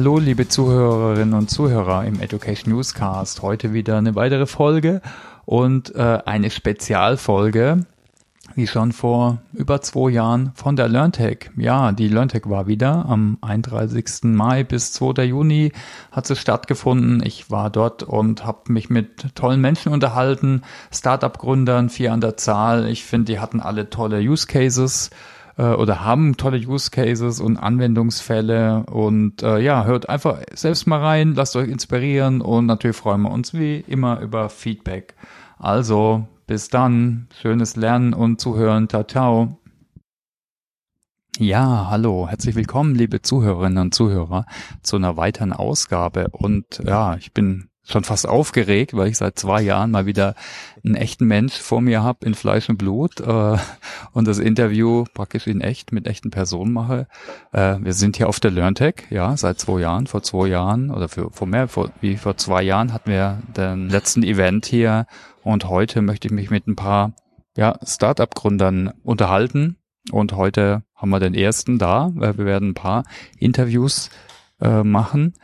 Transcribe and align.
Hallo, 0.00 0.18
liebe 0.18 0.48
Zuhörerinnen 0.48 1.34
und 1.34 1.50
Zuhörer 1.50 2.06
im 2.06 2.22
Education 2.22 2.72
Newscast. 2.72 3.42
Heute 3.42 3.74
wieder 3.74 3.98
eine 3.98 4.14
weitere 4.14 4.46
Folge 4.46 5.02
und 5.44 5.94
äh, 5.94 6.20
eine 6.24 6.48
Spezialfolge, 6.48 7.84
wie 8.54 8.66
schon 8.66 8.92
vor 8.92 9.42
über 9.52 9.82
zwei 9.82 10.08
Jahren 10.08 10.52
von 10.54 10.74
der 10.74 10.88
LearnTech. 10.88 11.50
Ja, 11.58 11.92
die 11.92 12.08
LearnTech 12.08 12.48
war 12.48 12.66
wieder 12.66 13.04
am 13.10 13.36
31. 13.42 14.22
Mai 14.22 14.64
bis 14.64 14.94
2. 14.94 15.22
Juni 15.24 15.70
hat 16.10 16.26
sie 16.26 16.34
stattgefunden. 16.34 17.22
Ich 17.22 17.50
war 17.50 17.68
dort 17.68 18.02
und 18.02 18.46
habe 18.46 18.72
mich 18.72 18.88
mit 18.88 19.34
tollen 19.34 19.60
Menschen 19.60 19.92
unterhalten, 19.92 20.62
Startup-Gründern, 20.90 21.90
vier 21.90 22.14
an 22.14 22.22
der 22.22 22.38
Zahl. 22.38 22.88
Ich 22.88 23.04
finde, 23.04 23.34
die 23.34 23.38
hatten 23.38 23.60
alle 23.60 23.90
tolle 23.90 24.20
Use 24.20 24.46
Cases 24.46 25.10
äh, 25.60 25.74
oder 25.74 26.04
haben 26.04 26.36
tolle 26.36 26.58
Use 26.58 26.90
Cases 26.90 27.38
und 27.38 27.58
Anwendungsfälle 27.58 28.84
und 28.86 29.42
äh, 29.42 29.58
ja, 29.58 29.84
hört 29.84 30.08
einfach 30.08 30.38
selbst 30.54 30.86
mal 30.86 31.00
rein, 31.00 31.34
lasst 31.34 31.54
euch 31.54 31.68
inspirieren 31.68 32.40
und 32.40 32.66
natürlich 32.66 32.96
freuen 32.96 33.22
wir 33.22 33.30
uns 33.30 33.52
wie 33.52 33.84
immer 33.86 34.20
über 34.20 34.48
Feedback. 34.48 35.14
Also, 35.58 36.26
bis 36.46 36.68
dann, 36.70 37.28
schönes 37.38 37.76
Lernen 37.76 38.14
und 38.14 38.40
Zuhören, 38.40 38.88
ciao. 38.88 39.58
Ja, 41.38 41.88
hallo, 41.90 42.26
herzlich 42.28 42.54
willkommen, 42.54 42.94
liebe 42.94 43.20
Zuhörerinnen 43.20 43.78
und 43.78 43.94
Zuhörer, 43.94 44.46
zu 44.82 44.96
einer 44.96 45.16
weiteren 45.16 45.52
Ausgabe. 45.52 46.28
Und 46.32 46.82
ja, 46.84 47.16
ich 47.16 47.32
bin 47.32 47.69
schon 47.90 48.04
fast 48.04 48.28
aufgeregt, 48.28 48.94
weil 48.94 49.08
ich 49.08 49.18
seit 49.18 49.38
zwei 49.38 49.62
Jahren 49.62 49.90
mal 49.90 50.06
wieder 50.06 50.34
einen 50.84 50.94
echten 50.94 51.26
Mensch 51.26 51.54
vor 51.58 51.80
mir 51.80 52.02
habe 52.02 52.26
in 52.26 52.34
Fleisch 52.34 52.68
und 52.68 52.78
Blut 52.78 53.20
äh, 53.20 53.56
und 54.12 54.28
das 54.28 54.38
Interview 54.38 55.04
praktisch 55.14 55.46
in 55.46 55.60
echt 55.60 55.92
mit 55.92 56.06
echten 56.06 56.30
Personen 56.30 56.72
mache. 56.72 57.06
Äh, 57.52 57.76
wir 57.80 57.92
sind 57.92 58.16
hier 58.16 58.28
auf 58.28 58.40
der 58.40 58.50
LearnTech, 58.50 59.06
ja, 59.10 59.36
seit 59.36 59.58
zwei 59.58 59.80
Jahren. 59.80 60.06
Vor 60.06 60.22
zwei 60.22 60.48
Jahren 60.48 60.90
oder 60.90 61.08
für, 61.08 61.30
vor 61.30 61.46
mehr 61.46 61.68
vor, 61.68 61.90
wie 62.00 62.16
vor 62.16 62.36
zwei 62.36 62.62
Jahren 62.62 62.92
hatten 62.92 63.10
wir 63.10 63.42
den 63.56 63.88
letzten 63.88 64.22
Event 64.22 64.66
hier 64.66 65.06
und 65.42 65.68
heute 65.68 66.02
möchte 66.02 66.28
ich 66.28 66.32
mich 66.32 66.50
mit 66.50 66.66
ein 66.66 66.76
paar 66.76 67.12
ja, 67.56 67.78
Startup-Gründern 67.84 68.92
unterhalten. 69.02 69.76
Und 70.10 70.32
heute 70.32 70.82
haben 70.94 71.10
wir 71.10 71.20
den 71.20 71.34
ersten 71.34 71.78
da. 71.78 72.10
Wir 72.14 72.38
werden 72.38 72.70
ein 72.70 72.74
paar 72.74 73.04
Interviews 73.38 74.10
äh, 74.60 74.82
machen. 74.82 75.34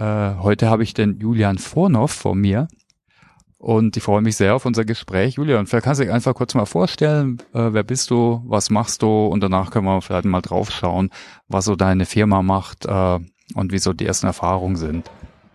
Äh, 0.00 0.36
heute 0.38 0.70
habe 0.70 0.82
ich 0.82 0.94
den 0.94 1.20
Julian 1.20 1.58
Vornoff 1.58 2.12
vor 2.12 2.34
mir 2.34 2.68
und 3.58 3.98
ich 3.98 4.02
freue 4.02 4.22
mich 4.22 4.34
sehr 4.34 4.54
auf 4.54 4.64
unser 4.64 4.86
Gespräch. 4.86 5.34
Julian, 5.34 5.66
vielleicht 5.66 5.84
kannst 5.84 6.00
du 6.00 6.04
dich 6.04 6.12
einfach 6.12 6.32
kurz 6.32 6.54
mal 6.54 6.64
vorstellen, 6.64 7.36
äh, 7.52 7.68
wer 7.74 7.82
bist 7.82 8.10
du, 8.10 8.42
was 8.46 8.70
machst 8.70 9.02
du 9.02 9.26
und 9.26 9.42
danach 9.42 9.70
können 9.70 9.84
wir 9.84 10.00
vielleicht 10.00 10.24
mal 10.24 10.40
drauf 10.40 10.70
schauen, 10.70 11.10
was 11.48 11.66
so 11.66 11.76
deine 11.76 12.06
Firma 12.06 12.40
macht 12.40 12.86
äh, 12.86 13.18
und 13.54 13.72
wie 13.72 13.78
so 13.78 13.92
die 13.92 14.06
ersten 14.06 14.26
Erfahrungen 14.26 14.76
sind. 14.76 15.10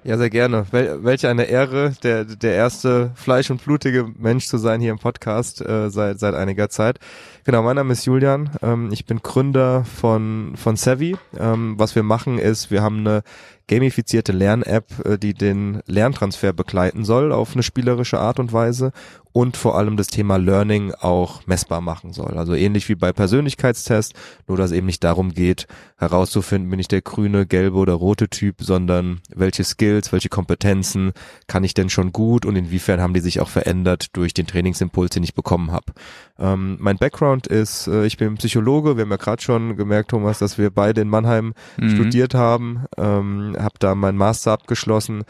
Ja, 0.06 0.20
sehr 0.20 0.30
gerne. 0.30 0.68
Wel 0.70 1.04
welche 1.04 1.30
eine 1.30 1.46
Ehre, 1.46 1.94
der, 2.04 2.26
der 2.26 2.54
erste 2.54 3.10
fleisch- 3.16 3.50
und 3.50 3.66
blutige 3.66 4.06
Mensch 4.20 4.46
zu 4.46 4.60
sein 4.60 4.80
hier 4.80 4.92
im 4.92 5.00
Podcast 5.00 5.66
äh, 5.66 5.90
seit, 5.90 6.20
seit 6.20 6.36
einiger 6.36 6.70
Zeit. 6.70 7.00
Genau, 7.44 7.64
mein 7.64 7.76
Name 7.76 7.94
ist 7.94 8.06
Julian. 8.06 8.52
Ähm, 8.62 8.90
ich 8.92 9.08
bin 9.08 9.24
Gründer 9.24 9.84
von, 9.84 10.54
von 10.58 10.76
Savvy. 10.76 11.18
Ähm, 11.40 11.74
was 11.80 11.96
wir 11.96 12.04
machen 12.04 12.38
ist, 12.38 12.70
wir 12.70 12.84
haben 12.84 13.00
eine 13.00 13.24
gamifizierte 13.68 14.32
Lern-App, 14.32 15.06
äh, 15.06 15.18
die 15.18 15.34
den 15.34 15.82
Lerntransfer 15.86 16.54
begleiten 16.54 17.06
soll 17.06 17.32
auf 17.32 17.54
eine 17.54 17.64
spielerische 17.64 18.20
Art 18.20 18.40
und 18.40 18.54
Weise 18.54 18.92
und 19.36 19.58
vor 19.58 19.78
allem 19.78 19.98
das 19.98 20.08
Thema 20.08 20.38
Learning 20.38 20.94
auch 20.94 21.46
messbar 21.46 21.82
machen 21.82 22.14
soll. 22.14 22.38
Also 22.38 22.54
ähnlich 22.54 22.88
wie 22.88 22.96
bei 22.96 23.12
Persönlichkeitstests, 23.12 24.18
nur 24.48 24.58
dass 24.58 24.72
es 24.72 24.78
eben 24.78 24.86
nicht 24.86 25.04
darum 25.04 25.34
geht, 25.34 25.68
herauszufinden, 25.98 26.70
bin 26.70 26.80
ich 26.80 26.88
der 26.88 27.02
grüne, 27.02 27.46
gelbe 27.46 27.76
oder 27.76 27.96
rote 27.96 28.30
Typ, 28.30 28.62
sondern 28.62 29.20
welche 29.36 29.66
Skills, 29.66 30.14
welche 30.14 30.30
Kompetenzen 30.30 31.12
kann 31.48 31.66
ich 31.66 31.74
denn 31.74 31.90
schon 31.90 32.14
gut 32.14 32.46
und 32.46 32.56
inwiefern 32.56 33.02
haben 33.02 33.14
die 33.14 33.20
sich 33.20 33.42
auch 33.42 33.50
verändert 33.50 34.16
durch 34.16 34.34
den 34.34 34.48
Trainingsimpuls, 34.48 35.10
den 35.12 35.24
ich 35.24 35.34
bekommen 35.34 35.74
habe. 35.74 35.92
Ähm, 36.40 36.78
mein 36.80 36.98
Background 36.98 37.46
ist, 37.48 37.88
äh, 37.88 38.06
ich 38.06 38.16
bin 38.16 38.36
Psychologe, 38.36 38.96
wir 38.96 39.04
haben 39.04 39.12
ja 39.12 39.18
gerade 39.18 39.42
schon 39.42 39.76
gemerkt, 39.76 40.12
Thomas, 40.12 40.40
dass 40.40 40.58
wir 40.58 40.70
beide 40.70 41.02
in 41.02 41.10
Mannheim 41.10 41.54
mhm. 41.76 41.90
studiert 41.90 42.36
haben, 42.36 42.86
ähm, 42.98 43.55
habe 43.58 43.76
da 43.80 43.96
meinen 43.96 44.18
Master 44.18 44.52
abgeschlossen, 44.52 45.24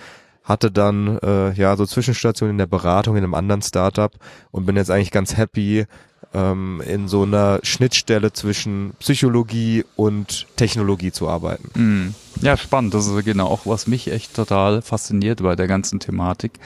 hatte 0.44 0.72
dann 0.72 1.18
äh, 1.20 1.54
ja 1.54 1.76
so 1.76 1.86
Zwischenstationen 1.86 2.54
in 2.54 2.58
der 2.58 2.68
Beratung 2.68 3.18
in 3.18 3.24
einem 3.24 3.34
anderen 3.34 3.62
Startup 3.62 4.12
und 4.52 4.66
bin 4.66 4.76
jetzt 4.76 4.92
eigentlich 4.92 5.12
ganz 5.12 5.38
happy 5.38 5.86
ähm, 6.36 6.82
in 6.86 7.08
so 7.08 7.24
einer 7.24 7.60
Schnittstelle 7.64 8.34
zwischen 8.34 8.94
Psychologie 9.00 9.86
und 9.96 10.48
Technologie 10.58 11.12
zu 11.12 11.30
arbeiten. 11.30 11.70
Mm. 11.80 12.16
Ja, 12.42 12.58
spannend. 12.58 12.94
Das 12.94 13.08
ist 13.08 13.26
genau 13.26 13.48
auch, 13.48 13.62
was 13.66 13.88
mich 13.88 14.12
echt 14.12 14.36
total 14.36 14.82
fasziniert 14.82 15.42
bei 15.42 15.56
der 15.56 15.68
ganzen 15.68 16.00
Thematik. 16.00 16.60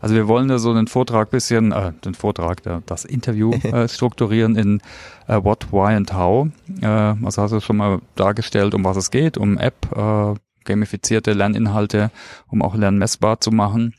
Also 0.00 0.14
wir 0.14 0.28
wollen 0.28 0.48
ja 0.48 0.58
so 0.58 0.70
einen 0.70 0.86
Vortrag 0.86 1.30
bisschen, 1.30 1.72
äh, 1.72 1.92
den 2.04 2.14
Vortrag, 2.14 2.62
das 2.86 3.04
Interview 3.04 3.52
äh, 3.64 3.88
strukturieren 3.88 4.56
in 4.56 4.80
äh, 5.26 5.42
What, 5.42 5.72
Why 5.72 5.94
and 5.94 6.12
How. 6.12 6.48
Äh, 6.80 6.86
also 6.86 7.42
hast 7.42 7.50
du 7.50 7.60
schon 7.60 7.78
mal 7.78 7.98
dargestellt, 8.14 8.74
um 8.74 8.84
was 8.84 8.96
es 8.96 9.10
geht, 9.10 9.36
um 9.36 9.58
App, 9.58 9.74
äh, 9.96 10.34
gamifizierte 10.66 11.32
Lerninhalte, 11.32 12.10
um 12.48 12.62
auch 12.62 12.74
Lernen 12.74 12.98
messbar 12.98 13.40
zu 13.40 13.50
machen. 13.50 13.94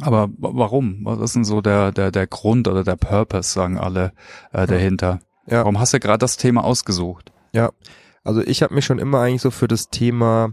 Aber 0.00 0.28
warum? 0.38 1.00
Was 1.04 1.20
ist 1.20 1.34
denn 1.36 1.44
so 1.44 1.60
der, 1.60 1.92
der, 1.92 2.10
der 2.10 2.26
Grund 2.26 2.68
oder 2.68 2.84
der 2.84 2.96
Purpose, 2.96 3.52
sagen 3.52 3.78
alle 3.78 4.12
äh, 4.52 4.66
dahinter? 4.66 5.20
Ja. 5.46 5.58
Warum 5.58 5.78
hast 5.78 5.92
du 5.92 6.00
gerade 6.00 6.18
das 6.18 6.36
Thema 6.36 6.64
ausgesucht? 6.64 7.32
Ja, 7.52 7.70
also 8.24 8.40
ich 8.40 8.62
habe 8.62 8.74
mich 8.74 8.84
schon 8.84 8.98
immer 8.98 9.20
eigentlich 9.20 9.42
so 9.42 9.50
für 9.50 9.68
das 9.68 9.88
Thema 9.88 10.52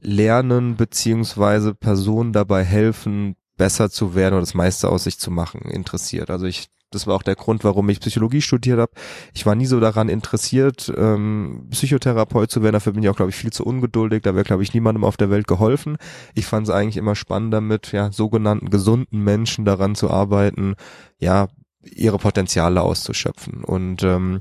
Lernen 0.00 0.76
beziehungsweise 0.76 1.74
Personen 1.74 2.32
dabei 2.32 2.64
helfen, 2.64 3.36
besser 3.56 3.90
zu 3.90 4.14
werden 4.14 4.34
oder 4.34 4.42
das 4.42 4.54
meiste 4.54 4.88
aus 4.90 5.04
sich 5.04 5.18
zu 5.18 5.30
machen, 5.30 5.62
interessiert. 5.62 6.30
Also 6.30 6.46
ich 6.46 6.68
das 6.90 7.06
war 7.06 7.14
auch 7.16 7.22
der 7.22 7.34
Grund, 7.34 7.64
warum 7.64 7.88
ich 7.88 8.00
Psychologie 8.00 8.40
studiert 8.40 8.78
habe. 8.78 8.92
Ich 9.34 9.44
war 9.46 9.54
nie 9.54 9.66
so 9.66 9.80
daran 9.80 10.08
interessiert, 10.08 10.92
ähm, 10.96 11.66
Psychotherapeut 11.70 12.50
zu 12.50 12.62
werden. 12.62 12.74
Dafür 12.74 12.92
bin 12.92 13.02
ich 13.02 13.08
auch, 13.08 13.16
glaube 13.16 13.30
ich, 13.30 13.36
viel 13.36 13.52
zu 13.52 13.64
ungeduldig. 13.64 14.22
Da 14.22 14.34
wäre, 14.34 14.44
glaube 14.44 14.62
ich, 14.62 14.72
niemandem 14.72 15.04
auf 15.04 15.16
der 15.16 15.30
Welt 15.30 15.46
geholfen. 15.46 15.96
Ich 16.34 16.46
fand 16.46 16.68
es 16.68 16.74
eigentlich 16.74 16.96
immer 16.96 17.14
spannend 17.14 17.52
damit, 17.52 17.92
ja, 17.92 18.12
sogenannten 18.12 18.70
gesunden 18.70 19.22
Menschen 19.22 19.64
daran 19.64 19.94
zu 19.94 20.10
arbeiten, 20.10 20.74
ja, 21.18 21.48
ihre 21.82 22.18
Potenziale 22.18 22.82
auszuschöpfen. 22.82 23.64
Und 23.64 24.02
ähm, 24.02 24.40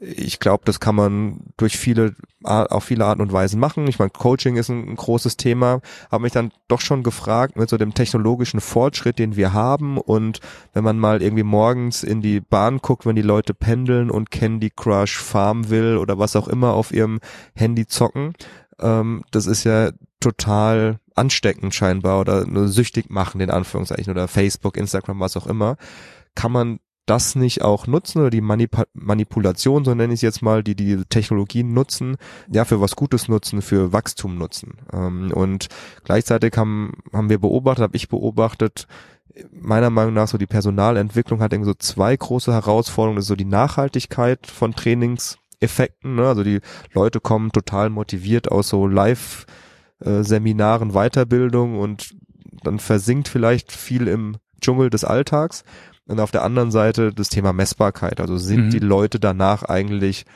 ich 0.00 0.40
glaube, 0.40 0.62
das 0.64 0.80
kann 0.80 0.94
man 0.94 1.40
durch 1.58 1.76
viele, 1.76 2.14
auf 2.42 2.84
viele 2.84 3.04
Arten 3.04 3.20
und 3.20 3.32
Weisen 3.32 3.60
machen. 3.60 3.86
Ich 3.86 3.98
meine, 3.98 4.10
Coaching 4.10 4.56
ist 4.56 4.70
ein, 4.70 4.96
großes 4.96 5.36
Thema, 5.36 5.82
habe 6.10 6.22
mich 6.22 6.32
dann 6.32 6.52
doch 6.68 6.80
schon 6.80 7.02
gefragt 7.02 7.56
mit 7.56 7.68
so 7.68 7.76
dem 7.76 7.92
technologischen 7.92 8.60
Fortschritt, 8.60 9.18
den 9.18 9.36
wir 9.36 9.52
haben. 9.52 9.98
Und 9.98 10.40
wenn 10.72 10.84
man 10.84 10.98
mal 10.98 11.22
irgendwie 11.22 11.42
morgens 11.42 12.02
in 12.02 12.22
die 12.22 12.40
Bahn 12.40 12.78
guckt, 12.78 13.04
wenn 13.04 13.16
die 13.16 13.22
Leute 13.22 13.52
pendeln 13.52 14.10
und 14.10 14.30
Candy 14.30 14.70
Crush, 14.74 15.18
Farmville 15.18 16.00
oder 16.00 16.18
was 16.18 16.34
auch 16.34 16.48
immer 16.48 16.72
auf 16.72 16.92
ihrem 16.92 17.20
Handy 17.54 17.86
zocken, 17.86 18.32
ähm, 18.80 19.22
das 19.30 19.46
ist 19.46 19.64
ja 19.64 19.90
total 20.18 20.98
ansteckend 21.14 21.74
scheinbar 21.74 22.20
oder 22.20 22.46
nur 22.46 22.68
süchtig 22.68 23.10
machen 23.10 23.40
in 23.40 23.50
Anführungszeichen 23.50 24.10
oder 24.10 24.28
Facebook, 24.28 24.78
Instagram, 24.78 25.20
was 25.20 25.36
auch 25.36 25.46
immer. 25.46 25.76
Kann 26.34 26.52
man 26.52 26.78
das 27.10 27.34
nicht 27.34 27.62
auch 27.62 27.88
nutzen 27.88 28.20
oder 28.20 28.30
die 28.30 28.40
Manip 28.40 28.86
Manipulation, 28.94 29.84
so 29.84 29.94
nenne 29.94 30.12
ich 30.12 30.18
es 30.18 30.22
jetzt 30.22 30.42
mal, 30.42 30.62
die 30.62 30.76
die 30.76 31.04
Technologien 31.08 31.72
nutzen, 31.72 32.16
ja, 32.48 32.64
für 32.64 32.80
was 32.80 32.94
Gutes 32.94 33.26
nutzen, 33.26 33.62
für 33.62 33.92
Wachstum 33.92 34.38
nutzen. 34.38 34.74
Ähm, 34.92 35.32
und 35.34 35.66
gleichzeitig 36.04 36.56
haben, 36.56 36.92
haben 37.12 37.28
wir 37.28 37.40
beobachtet, 37.40 37.82
habe 37.82 37.96
ich 37.96 38.08
beobachtet, 38.08 38.86
meiner 39.50 39.90
Meinung 39.90 40.14
nach 40.14 40.28
so 40.28 40.38
die 40.38 40.46
Personalentwicklung 40.46 41.40
hat 41.40 41.52
irgendwie 41.52 41.70
so 41.70 41.74
zwei 41.74 42.16
große 42.16 42.52
Herausforderungen, 42.52 43.16
das 43.16 43.24
ist 43.24 43.28
so 43.28 43.36
die 43.36 43.44
Nachhaltigkeit 43.44 44.46
von 44.46 44.72
Trainingseffekten, 44.72 46.14
ne? 46.14 46.28
also 46.28 46.44
die 46.44 46.60
Leute 46.92 47.20
kommen 47.20 47.50
total 47.50 47.90
motiviert 47.90 48.50
aus 48.52 48.68
so 48.68 48.86
Live- 48.86 49.46
äh, 49.98 50.22
Weiterbildung 50.22 51.78
und 51.78 52.14
dann 52.62 52.78
versinkt 52.78 53.28
vielleicht 53.28 53.72
viel 53.72 54.06
im 54.06 54.36
Dschungel 54.60 54.90
des 54.90 55.04
Alltags. 55.04 55.64
Und 56.10 56.18
auf 56.18 56.32
der 56.32 56.42
anderen 56.42 56.72
Seite 56.72 57.12
das 57.12 57.28
Thema 57.28 57.52
Messbarkeit. 57.52 58.20
Also 58.20 58.36
sind 58.36 58.66
mhm. 58.66 58.70
die 58.70 58.80
Leute 58.80 59.20
danach 59.20 59.62
eigentlich 59.62 60.26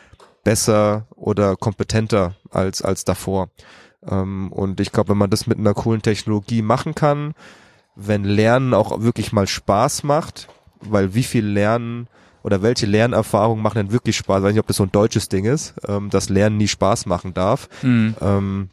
besser 0.45 1.09
oder 1.17 1.57
kompetenter 1.57 2.37
als, 2.51 2.81
als 2.81 3.05
davor? 3.05 3.49
Ähm, 4.09 4.53
und 4.53 4.79
ich 4.81 4.93
glaube, 4.93 5.11
wenn 5.11 5.19
man 5.19 5.31
das 5.31 5.49
mit 5.49 5.59
einer 5.59 5.75
coolen 5.75 6.01
Technologie 6.01 6.63
machen 6.63 6.95
kann, 6.95 7.35
wenn 7.97 8.23
Lernen 8.23 8.73
auch 8.73 9.01
wirklich 9.01 9.33
mal 9.33 9.49
Spaß 9.49 10.05
macht, 10.05 10.49
weil 10.81 11.15
wie 11.15 11.25
viel 11.25 11.45
Lernen 11.45 12.07
oder 12.45 12.63
welche 12.63 12.87
Lernerfahrungen 12.87 13.63
machen 13.63 13.79
denn 13.79 13.93
wirklich 13.93 14.17
Spaß? 14.17 14.39
Ich 14.39 14.45
weiß 14.45 14.53
nicht, 14.53 14.61
ob 14.61 14.69
das 14.69 14.77
so 14.77 14.85
ein 14.85 14.93
deutsches 14.93 15.29
Ding 15.29 15.45
ist, 15.45 15.75
ähm, 15.89 16.09
dass 16.09 16.29
Lernen 16.29 16.57
nie 16.57 16.69
Spaß 16.69 17.07
machen 17.07 17.35
darf. 17.35 17.69
Mhm. 17.83 18.15
Ähm, 18.21 18.69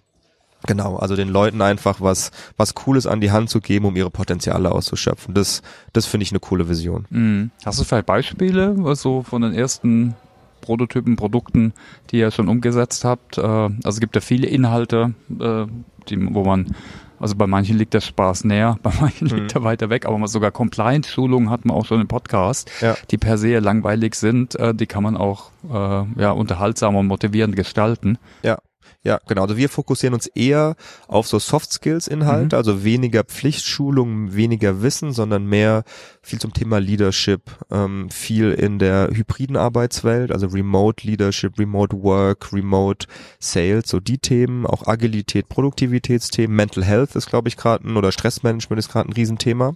Genau, 0.68 0.98
also 0.98 1.16
den 1.16 1.30
Leuten 1.30 1.62
einfach 1.62 2.02
was, 2.02 2.32
was 2.58 2.76
Cooles 2.76 3.08
an 3.08 3.22
die 3.22 3.32
Hand 3.32 3.50
zu 3.50 3.62
geben, 3.62 3.86
um 3.86 3.96
ihre 3.96 4.12
Potenziale 4.12 4.72
auszuschöpfen. 4.72 5.34
Das, 5.34 5.62
das 5.94 6.06
finde 6.06 6.24
ich 6.24 6.32
eine 6.32 6.40
coole 6.40 6.70
Vision. 6.70 7.06
Mhm. 7.10 7.52
Hast 7.66 7.80
du 7.80 7.84
vielleicht 7.84 8.06
Beispiele, 8.06 8.76
so 8.96 9.24
von 9.24 9.42
den 9.42 9.54
ersten 9.54 10.16
Prototypen, 10.62 11.16
Produkten, 11.16 11.74
die 12.12 12.20
ihr 12.20 12.32
schon 12.32 12.48
umgesetzt 12.48 13.04
habt? 13.04 13.38
Äh, 13.38 13.42
also 13.42 13.90
es 13.90 14.00
gibt 14.00 14.16
ja 14.16 14.22
viele 14.22 14.48
Inhalte, 14.48 15.14
äh, 15.40 15.66
die, 16.10 16.34
wo 16.34 16.44
man 16.44 16.76
also 17.20 17.36
bei 17.36 17.46
manchen 17.46 17.78
liegt 17.78 17.94
der 17.94 18.02
Spaß 18.02 18.46
näher, 18.46 18.78
bei 18.84 18.92
manchen 19.00 19.28
mhm. 19.28 19.36
liegt 19.36 19.56
er 19.56 19.64
weiter 19.64 19.90
weg, 19.90 20.06
aber 20.06 20.28
sogar 20.28 20.52
Compliance-Schulungen 20.52 21.50
hat 21.50 21.66
man 21.66 21.76
auch 21.76 21.86
schon 21.86 22.02
im 22.02 22.08
Podcast, 22.08 22.72
ja. 22.82 22.96
die 23.12 23.18
per 23.18 23.38
se 23.38 23.60
langweilig 23.60 24.16
sind, 24.16 24.56
äh, 24.56 24.74
die 24.74 24.88
kann 24.88 25.04
man 25.04 25.18
auch 25.18 25.52
ja, 25.64 26.32
unterhaltsam 26.32 26.96
und 26.96 27.06
motivierend 27.06 27.56
gestalten. 27.56 28.18
Ja. 28.42 28.58
Ja, 29.04 29.20
genau. 29.28 29.42
Also 29.42 29.58
wir 29.58 29.68
fokussieren 29.68 30.14
uns 30.14 30.28
eher 30.28 30.76
auf 31.08 31.26
so 31.26 31.40
Soft 31.40 31.74
Skills 31.74 32.08
Inhalte, 32.08 32.56
mhm. 32.56 32.60
also 32.60 32.84
weniger 32.84 33.24
Pflichtschulung, 33.24 34.36
weniger 34.36 34.84
Wissen, 34.84 35.12
sondern 35.12 35.48
mehr 35.48 35.84
viel 36.22 36.40
zum 36.40 36.54
Thema 36.54 36.80
Leadership, 36.80 37.42
ähm, 37.72 38.12
viel 38.12 38.52
in 38.52 38.78
der 38.78 39.10
hybriden 39.12 39.58
Arbeitswelt, 39.58 40.32
also 40.32 40.46
Remote 40.48 41.08
Leadership, 41.08 41.58
Remote 41.58 42.04
Work, 42.04 42.54
Remote 42.54 43.08
Sales, 43.40 43.90
so 43.90 44.00
die 44.00 44.20
Themen, 44.20 44.68
auch 44.68 44.86
Agilität, 44.86 45.50
Produktivitätsthemen, 45.50 46.56
Mental 46.56 46.84
Health 46.84 47.16
ist, 47.16 47.26
glaube 47.28 47.48
ich, 47.48 47.58
gerade 47.58 47.88
ein, 47.88 47.98
oder 47.98 48.12
Stressmanagement 48.12 48.78
ist 48.78 48.92
gerade 48.92 49.10
ein 49.10 49.14
Riesenthema. 49.14 49.74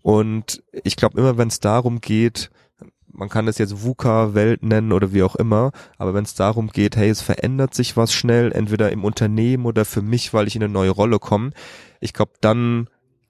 Und 0.00 0.62
ich 0.84 0.96
glaube 0.96 1.20
immer, 1.20 1.36
wenn 1.36 1.48
es 1.48 1.60
darum 1.60 2.00
geht, 2.00 2.50
man 3.12 3.28
kann 3.28 3.48
es 3.48 3.58
jetzt 3.58 3.82
VUCA-Welt 3.82 4.62
nennen 4.62 4.92
oder 4.92 5.12
wie 5.12 5.22
auch 5.22 5.36
immer, 5.36 5.72
aber 5.96 6.14
wenn 6.14 6.24
es 6.24 6.34
darum 6.34 6.68
geht, 6.68 6.96
hey, 6.96 7.08
es 7.08 7.22
verändert 7.22 7.74
sich 7.74 7.96
was 7.96 8.12
schnell, 8.12 8.52
entweder 8.52 8.92
im 8.92 9.04
Unternehmen 9.04 9.66
oder 9.66 9.84
für 9.84 10.02
mich, 10.02 10.32
weil 10.34 10.46
ich 10.46 10.56
in 10.56 10.62
eine 10.62 10.72
neue 10.72 10.90
Rolle 10.90 11.18
komme, 11.18 11.50
ich 12.00 12.12
glaube, 12.12 12.32
dann 12.40 12.88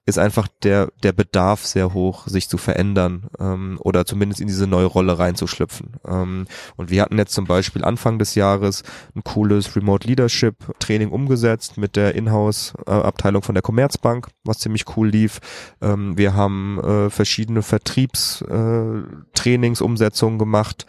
ist 0.09 0.17
einfach 0.17 0.49
der, 0.63 0.91
der 1.03 1.11
Bedarf 1.13 1.65
sehr 1.65 1.93
hoch, 1.93 2.27
sich 2.27 2.49
zu 2.49 2.57
verändern 2.57 3.27
ähm, 3.39 3.79
oder 3.81 4.05
zumindest 4.05 4.41
in 4.41 4.47
diese 4.47 4.67
neue 4.67 4.87
Rolle 4.87 5.17
reinzuschlüpfen. 5.17 5.93
Ähm, 6.05 6.47
und 6.75 6.89
wir 6.89 7.01
hatten 7.01 7.17
jetzt 7.17 7.31
zum 7.33 7.45
Beispiel 7.45 7.85
Anfang 7.85 8.19
des 8.19 8.35
Jahres 8.35 8.83
ein 9.15 9.23
cooles 9.23 9.73
Remote 9.75 10.07
Leadership 10.07 10.55
Training 10.79 11.09
umgesetzt 11.09 11.77
mit 11.77 11.95
der 11.95 12.15
Inhouse-Abteilung 12.15 13.43
von 13.43 13.55
der 13.55 13.61
Commerzbank, 13.61 14.27
was 14.43 14.59
ziemlich 14.59 14.97
cool 14.97 15.07
lief. 15.09 15.39
Ähm, 15.81 16.17
wir 16.17 16.33
haben 16.33 16.79
äh, 16.79 17.09
verschiedene 17.09 17.61
Vertriebstrainingsumsetzungen 17.61 20.35
äh, 20.35 20.39
gemacht, 20.39 20.85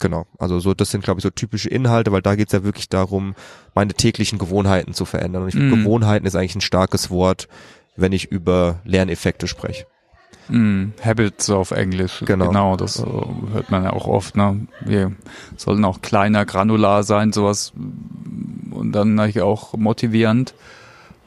Genau, 0.00 0.26
also 0.38 0.58
so 0.60 0.72
das 0.72 0.90
sind 0.90 1.04
glaube 1.04 1.20
ich 1.20 1.22
so 1.22 1.30
typische 1.30 1.68
Inhalte, 1.68 2.10
weil 2.10 2.22
da 2.22 2.34
geht's 2.34 2.52
ja 2.52 2.64
wirklich 2.64 2.88
darum, 2.88 3.34
meine 3.74 3.92
täglichen 3.92 4.38
Gewohnheiten 4.38 4.94
zu 4.94 5.04
verändern. 5.04 5.42
Und 5.42 5.48
ich 5.48 5.54
finde, 5.54 5.76
mm. 5.76 5.80
Gewohnheiten 5.80 6.26
ist 6.26 6.34
eigentlich 6.34 6.56
ein 6.56 6.62
starkes 6.62 7.10
Wort, 7.10 7.48
wenn 8.00 8.12
ich 8.12 8.30
über 8.30 8.80
Lerneffekte 8.84 9.46
spreche. 9.46 9.86
Mm, 10.48 10.92
Habits 11.02 11.48
auf 11.50 11.70
Englisch. 11.70 12.22
Genau. 12.26 12.48
genau, 12.48 12.76
das 12.76 12.98
äh, 13.00 13.04
hört 13.52 13.70
man 13.70 13.84
ja 13.84 13.92
auch 13.92 14.06
oft. 14.06 14.36
Ne? 14.36 14.66
Wir 14.80 15.12
sollen 15.56 15.84
auch 15.84 16.02
kleiner, 16.02 16.44
granular 16.44 17.04
sein, 17.04 17.32
sowas 17.32 17.72
und 18.70 18.92
dann 18.92 19.14
natürlich 19.14 19.42
auch 19.42 19.74
motivierend. 19.74 20.54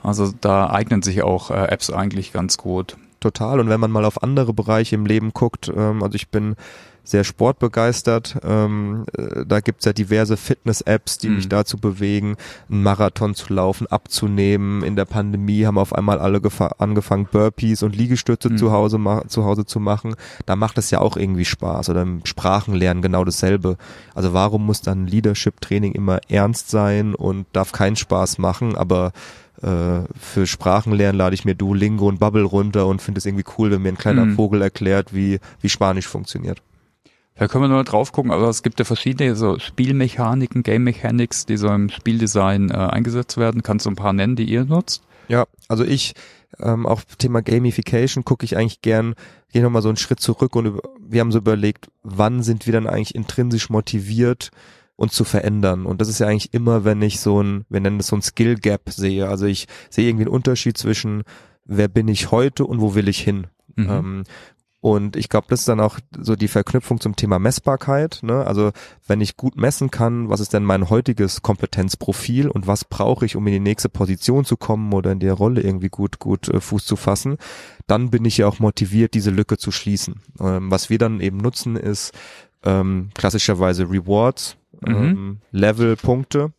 Also 0.02 0.34
da 0.42 0.70
eignen 0.70 1.02
sich 1.02 1.24
auch 1.24 1.52
äh, 1.52 1.68
Apps 1.68 1.90
eigentlich 1.90 2.34
ganz 2.34 2.58
gut. 2.58 2.98
Total. 3.22 3.62
Und 3.62 3.70
wenn 3.70 3.80
man 3.80 3.92
mal 3.92 4.04
auf 4.04 4.22
andere 4.22 4.54
Bereiche 4.54 4.96
im 4.96 5.06
Leben 5.06 5.32
guckt, 5.32 5.72
ähm, 5.74 6.04
also 6.04 6.16
ich 6.16 6.28
bin 6.28 6.56
sehr 7.04 7.24
sportbegeistert. 7.24 8.38
Ähm, 8.44 9.06
äh, 9.18 9.46
da 9.46 9.60
gibt's 9.60 9.86
ja 9.86 9.94
diverse 9.94 10.38
Fitness-Apps, 10.38 11.18
die 11.18 11.30
mhm. 11.30 11.36
mich 11.36 11.50
dazu 11.50 11.78
bewegen, 11.78 12.38
einen 12.70 12.84
Marathon 12.84 13.36
zu 13.36 13.54
laufen, 13.54 13.88
abzunehmen. 13.88 14.84
In 14.84 14.96
der 14.96 15.06
Pandemie 15.06 15.66
haben 15.66 15.78
auf 15.78 15.94
einmal 15.94 16.20
alle 16.20 16.42
angefangen, 16.78 17.28
Burpees 17.32 17.84
und 17.84 17.96
Liegestütze 17.96 18.50
mhm. 18.50 18.58
zu, 18.58 18.72
Hause 18.72 19.00
zu 19.28 19.44
Hause 19.44 19.66
zu 19.66 19.80
machen. 19.80 20.16
Da 20.46 20.56
macht 20.56 20.78
es 20.78 20.92
ja 20.92 21.00
auch 21.00 21.18
irgendwie 21.18 21.46
Spaß. 21.46 21.90
Oder 21.90 22.04
im 22.04 22.26
Sprachenlernen 22.26 23.02
genau 23.02 23.26
dasselbe. 23.26 23.78
Also 24.16 24.34
warum 24.34 24.66
muss 24.66 24.82
dann 24.82 25.08
Leadership-Training 25.08 25.94
immer 25.94 26.20
ernst 26.30 26.70
sein 26.70 27.16
und 27.16 27.48
darf 27.52 27.72
keinen 27.74 27.96
Spaß 27.96 28.38
machen, 28.38 28.76
aber 28.78 29.12
äh, 29.62 30.02
für 30.20 30.48
Sprachenlernen 30.48 31.18
lade 31.18 31.36
ich 31.36 31.46
mir 31.46 31.56
Duolingo 31.56 32.08
und 32.08 32.20
Bubble 32.20 32.44
runter 32.44 32.88
und 32.88 33.02
finde 33.02 33.20
es 33.20 33.26
irgendwie 33.26 33.46
cool, 33.58 33.72
wenn 33.72 33.82
mir 33.82 33.90
ein 33.90 33.98
kleiner 33.98 34.26
mhm. 34.26 34.36
Vogel 34.36 34.62
erklärt, 34.62 35.14
wie, 35.14 35.40
wie 35.62 35.70
Spanisch 35.70 36.08
funktioniert. 36.08 36.62
Da 37.36 37.48
können 37.48 37.64
wir 37.64 37.68
nur 37.68 37.84
drauf 37.84 38.12
gucken, 38.12 38.32
aber 38.32 38.48
es 38.48 38.62
gibt 38.62 38.80
ja 38.80 38.86
verschiedene 38.86 39.36
so 39.36 39.58
Spielmechaniken, 39.58 40.62
Game 40.62 40.84
Mechanics, 40.84 41.46
die 41.46 41.58
so 41.58 41.68
im 41.68 41.90
Spieldesign 41.90 42.70
äh, 42.70 42.74
eingesetzt 42.74 43.38
werden. 43.38 43.64
Kannst 43.64 43.86
du 43.86 43.90
ein 43.90 43.96
paar 43.96 44.14
nennen, 44.14 44.36
die 44.36 44.46
ihr 44.46 44.66
nutzt? 44.66 45.04
Ja, 45.28 45.46
also 45.68 45.84
ich, 45.84 46.14
ähm, 46.60 46.86
auch 46.86 47.02
Thema 47.18 47.42
Gamification 47.42 48.24
gucke 48.24 48.46
ich 48.46 48.56
eigentlich 48.56 48.82
gern, 48.82 49.16
gehe 49.52 49.64
nochmal 49.64 49.82
so 49.82 49.90
einen 49.90 49.98
Schritt 49.98 50.20
zurück 50.20 50.56
und 50.56 50.80
wir 51.00 51.22
haben 51.22 51.32
so 51.32 51.40
überlegt, 51.40 51.90
wann 52.04 52.44
sind 52.44 52.66
wir 52.66 52.74
dann 52.74 52.88
eigentlich 52.88 53.16
intrinsisch 53.16 53.70
motiviert, 53.70 54.52
uns 54.96 55.14
zu 55.14 55.24
verändern. 55.24 55.86
Und 55.86 56.02
das 56.02 56.10
ist 56.10 56.20
ja 56.20 56.28
eigentlich 56.28 56.54
immer, 56.54 56.86
wenn 56.86 57.02
ich 57.02 57.20
so 57.20 57.42
ein, 57.42 57.66
wir 57.70 57.80
nennen 57.80 57.98
das 57.98 58.08
so 58.08 58.16
ein 58.16 58.22
Skill 58.22 58.56
Gap 58.56 58.90
sehe. 58.90 59.28
Also 59.28 59.48
ich 59.48 59.68
sehe 59.90 60.08
irgendwie 60.08 60.26
einen 60.26 60.36
Unterschied 60.36 60.78
zwischen, 60.78 61.24
wer 61.66 61.88
bin 61.88 62.08
ich 62.08 62.32
heute 62.32 62.66
und 62.66 62.80
wo 62.80 62.94
will 62.94 63.08
ich 63.08 63.20
hin. 63.20 63.48
Mhm. 63.76 63.90
Ähm, 63.90 64.24
und 64.84 65.16
ich 65.16 65.30
glaube, 65.30 65.48
das 65.50 65.62
ist 65.62 65.70
dann 65.70 65.80
auch 65.80 65.98
so 66.20 66.36
die 66.36 66.50
Verknüpfung 66.50 67.00
zum 67.00 67.16
Thema 67.16 67.40
Messbarkeit. 67.40 68.20
Ne? 68.22 68.46
Also 68.46 68.74
wenn 69.08 69.22
ich 69.22 69.38
gut 69.38 69.56
messen 69.56 69.92
kann, 69.92 70.28
was 70.28 70.42
ist 70.42 70.52
denn 70.52 70.66
mein 70.66 70.90
heutiges 70.90 71.42
Kompetenzprofil 71.42 72.50
und 72.50 72.68
was 72.68 72.84
brauche 72.84 73.26
ich, 73.26 73.38
um 73.38 73.48
in 73.48 73.54
die 73.54 73.60
nächste 73.62 73.88
Position 73.88 74.44
zu 74.44 74.58
kommen 74.58 74.92
oder 74.92 75.14
in 75.14 75.22
der 75.22 75.36
Rolle 75.36 75.62
irgendwie 75.62 75.88
gut 75.88 76.20
gut 76.20 76.50
äh, 76.50 76.60
Fuß 76.60 76.86
zu 76.86 76.98
fassen, 76.98 77.38
dann 77.88 78.10
bin 78.10 78.26
ich 78.26 78.40
ja 78.40 78.46
auch 78.46 78.60
motiviert, 78.60 79.14
diese 79.14 79.30
Lücke 79.30 79.58
zu 79.58 79.72
schließen. 79.72 80.16
Ähm, 80.42 80.70
was 80.70 80.90
wir 80.90 80.98
dann 80.98 81.22
eben 81.22 81.38
nutzen, 81.38 81.78
ist 81.78 82.12
ähm, 82.66 83.10
klassischerweise 83.14 83.90
Rewards, 83.90 84.58
mhm. 84.82 84.96
ähm, 84.96 85.38
Level-Punkte 85.52 86.52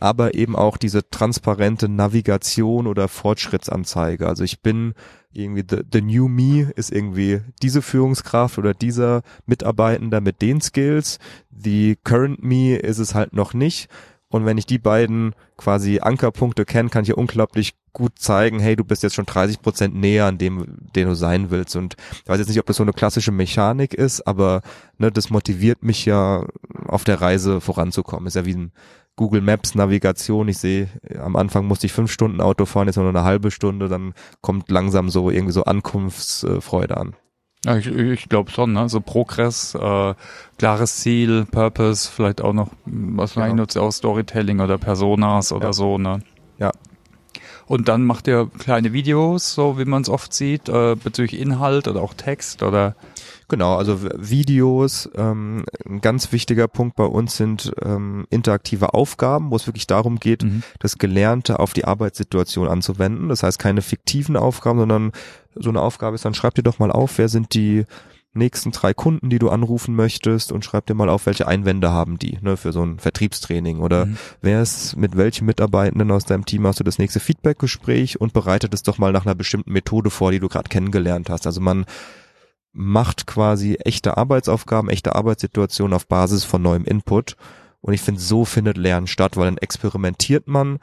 aber 0.00 0.34
eben 0.34 0.56
auch 0.56 0.76
diese 0.78 1.08
transparente 1.08 1.88
Navigation 1.88 2.86
oder 2.86 3.06
Fortschrittsanzeige. 3.06 4.26
Also 4.26 4.42
ich 4.42 4.62
bin 4.62 4.94
irgendwie 5.32 5.64
the, 5.68 5.82
the 5.92 6.00
new 6.00 6.26
me 6.26 6.72
ist 6.74 6.90
irgendwie 6.90 7.42
diese 7.62 7.82
Führungskraft 7.82 8.58
oder 8.58 8.74
dieser 8.74 9.22
Mitarbeitender 9.46 10.20
mit 10.20 10.42
den 10.42 10.60
Skills. 10.60 11.18
The 11.56 11.96
current 12.02 12.42
me 12.42 12.76
ist 12.76 12.98
es 12.98 13.14
halt 13.14 13.34
noch 13.34 13.54
nicht. 13.54 13.88
Und 14.32 14.46
wenn 14.46 14.58
ich 14.58 14.66
die 14.66 14.78
beiden 14.78 15.34
quasi 15.56 15.98
Ankerpunkte 16.00 16.64
kenne, 16.64 16.88
kann 16.88 17.02
ich 17.02 17.08
ja 17.08 17.16
unglaublich 17.16 17.74
gut 17.92 18.18
zeigen, 18.20 18.60
hey, 18.60 18.76
du 18.76 18.84
bist 18.84 19.02
jetzt 19.02 19.16
schon 19.16 19.26
30 19.26 19.60
Prozent 19.60 19.96
näher 19.96 20.26
an 20.26 20.38
dem, 20.38 20.78
den 20.94 21.08
du 21.08 21.16
sein 21.16 21.50
willst. 21.50 21.74
Und 21.74 21.96
ich 22.22 22.28
weiß 22.28 22.38
jetzt 22.38 22.48
nicht, 22.48 22.60
ob 22.60 22.66
das 22.66 22.76
so 22.76 22.84
eine 22.84 22.92
klassische 22.92 23.32
Mechanik 23.32 23.92
ist, 23.92 24.24
aber 24.28 24.62
ne, 24.98 25.10
das 25.10 25.30
motiviert 25.30 25.82
mich 25.82 26.06
ja 26.06 26.46
auf 26.86 27.02
der 27.02 27.20
Reise 27.20 27.60
voranzukommen. 27.60 28.28
Ist 28.28 28.36
ja 28.36 28.46
wie 28.46 28.54
ein 28.54 28.72
Google 29.16 29.42
Maps 29.42 29.74
Navigation. 29.74 30.48
Ich 30.48 30.58
sehe, 30.58 30.88
am 31.18 31.36
Anfang 31.36 31.66
musste 31.66 31.86
ich 31.86 31.92
fünf 31.92 32.10
Stunden 32.10 32.40
Auto 32.40 32.64
fahren, 32.64 32.86
jetzt 32.86 32.96
nur 32.96 33.08
eine 33.08 33.24
halbe 33.24 33.50
Stunde, 33.50 33.88
dann 33.88 34.14
kommt 34.40 34.70
langsam 34.70 35.10
so 35.10 35.30
irgendwie 35.30 35.52
so 35.52 35.64
Ankunftsfreude 35.64 36.96
an. 36.96 37.14
Ja, 37.66 37.76
ich, 37.76 37.88
ich 37.88 38.28
glaube 38.30 38.50
schon, 38.50 38.72
ne? 38.72 38.88
So 38.88 39.00
Progress, 39.00 39.74
äh, 39.74 40.14
klares 40.56 40.96
Ziel, 40.96 41.44
Purpose, 41.44 42.10
vielleicht 42.10 42.40
auch 42.40 42.54
noch, 42.54 42.70
was 42.86 43.36
man 43.36 43.50
genau. 43.50 43.62
nutzt, 43.62 43.76
auch 43.76 43.90
Storytelling 43.90 44.60
oder 44.60 44.78
Personas 44.78 45.52
oder 45.52 45.66
ja. 45.66 45.72
so, 45.74 45.98
ne? 45.98 46.20
Ja. 46.58 46.72
Und 47.66 47.88
dann 47.88 48.04
macht 48.04 48.26
ihr 48.26 48.50
kleine 48.58 48.94
Videos, 48.94 49.54
so 49.54 49.78
wie 49.78 49.84
man 49.84 50.02
es 50.02 50.08
oft 50.08 50.32
sieht, 50.32 50.68
äh, 50.70 50.96
bezüglich 50.96 51.38
Inhalt 51.38 51.86
oder 51.86 52.02
auch 52.02 52.14
Text 52.14 52.62
oder 52.62 52.96
Genau, 53.50 53.74
also 53.74 53.98
Videos, 54.16 55.10
ähm, 55.16 55.64
ein 55.84 56.00
ganz 56.00 56.30
wichtiger 56.30 56.68
Punkt 56.68 56.94
bei 56.94 57.04
uns 57.04 57.36
sind 57.36 57.72
ähm, 57.84 58.24
interaktive 58.30 58.94
Aufgaben, 58.94 59.50
wo 59.50 59.56
es 59.56 59.66
wirklich 59.66 59.88
darum 59.88 60.20
geht, 60.20 60.44
mhm. 60.44 60.62
das 60.78 60.98
Gelernte 60.98 61.58
auf 61.58 61.72
die 61.72 61.84
Arbeitssituation 61.84 62.68
anzuwenden. 62.68 63.28
Das 63.28 63.42
heißt 63.42 63.58
keine 63.58 63.82
fiktiven 63.82 64.36
Aufgaben, 64.36 64.78
sondern 64.78 65.10
so 65.56 65.68
eine 65.68 65.82
Aufgabe 65.82 66.14
ist 66.14 66.24
dann, 66.24 66.32
schreib 66.32 66.54
dir 66.54 66.62
doch 66.62 66.78
mal 66.78 66.92
auf, 66.92 67.18
wer 67.18 67.28
sind 67.28 67.52
die 67.52 67.86
nächsten 68.34 68.70
drei 68.70 68.94
Kunden, 68.94 69.30
die 69.30 69.40
du 69.40 69.48
anrufen 69.48 69.96
möchtest 69.96 70.52
und 70.52 70.64
schreib 70.64 70.86
dir 70.86 70.94
mal 70.94 71.08
auf, 71.08 71.26
welche 71.26 71.48
Einwände 71.48 71.90
haben 71.90 72.20
die 72.20 72.38
ne, 72.42 72.56
für 72.56 72.70
so 72.70 72.84
ein 72.84 73.00
Vertriebstraining 73.00 73.80
oder 73.80 74.06
mhm. 74.06 74.16
wer 74.42 74.62
ist 74.62 74.96
mit 74.96 75.16
welchen 75.16 75.46
Mitarbeitenden 75.46 76.12
aus 76.12 76.24
deinem 76.24 76.44
Team 76.44 76.64
hast 76.68 76.78
du 76.78 76.84
das 76.84 77.00
nächste 77.00 77.18
Feedbackgespräch 77.18 78.20
und 78.20 78.32
bereitet 78.32 78.72
es 78.74 78.84
doch 78.84 78.98
mal 78.98 79.10
nach 79.10 79.26
einer 79.26 79.34
bestimmten 79.34 79.72
Methode 79.72 80.10
vor, 80.10 80.30
die 80.30 80.38
du 80.38 80.48
gerade 80.48 80.68
kennengelernt 80.68 81.28
hast. 81.28 81.48
Also 81.48 81.60
man 81.60 81.84
macht 82.72 83.26
quasi 83.26 83.74
echte 83.74 84.16
Arbeitsaufgaben, 84.16 84.90
echte 84.90 85.14
Arbeitssituationen 85.14 85.94
auf 85.94 86.06
Basis 86.06 86.44
von 86.44 86.62
neuem 86.62 86.84
Input. 86.84 87.36
Und 87.80 87.94
ich 87.94 88.00
finde, 88.00 88.20
so 88.20 88.44
findet 88.44 88.76
Lernen 88.76 89.06
statt, 89.06 89.36
weil 89.36 89.46
dann 89.46 89.58
experimentiert 89.58 90.46
man, 90.46 90.78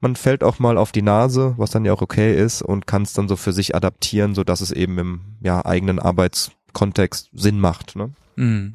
man 0.00 0.16
fällt 0.16 0.44
auch 0.44 0.58
mal 0.58 0.78
auf 0.78 0.92
die 0.92 1.02
Nase, 1.02 1.54
was 1.56 1.70
dann 1.70 1.84
ja 1.84 1.92
auch 1.92 2.02
okay 2.02 2.36
ist 2.36 2.62
und 2.62 2.86
kann 2.86 3.02
es 3.02 3.12
dann 3.12 3.28
so 3.28 3.36
für 3.36 3.52
sich 3.52 3.74
adaptieren, 3.74 4.34
so 4.34 4.44
dass 4.44 4.60
es 4.60 4.70
eben 4.70 4.98
im 4.98 5.20
ja, 5.40 5.64
eigenen 5.64 5.98
Arbeitskontext 5.98 7.30
Sinn 7.32 7.58
macht. 7.60 7.96
Ne? 7.96 8.10
Mhm. 8.36 8.74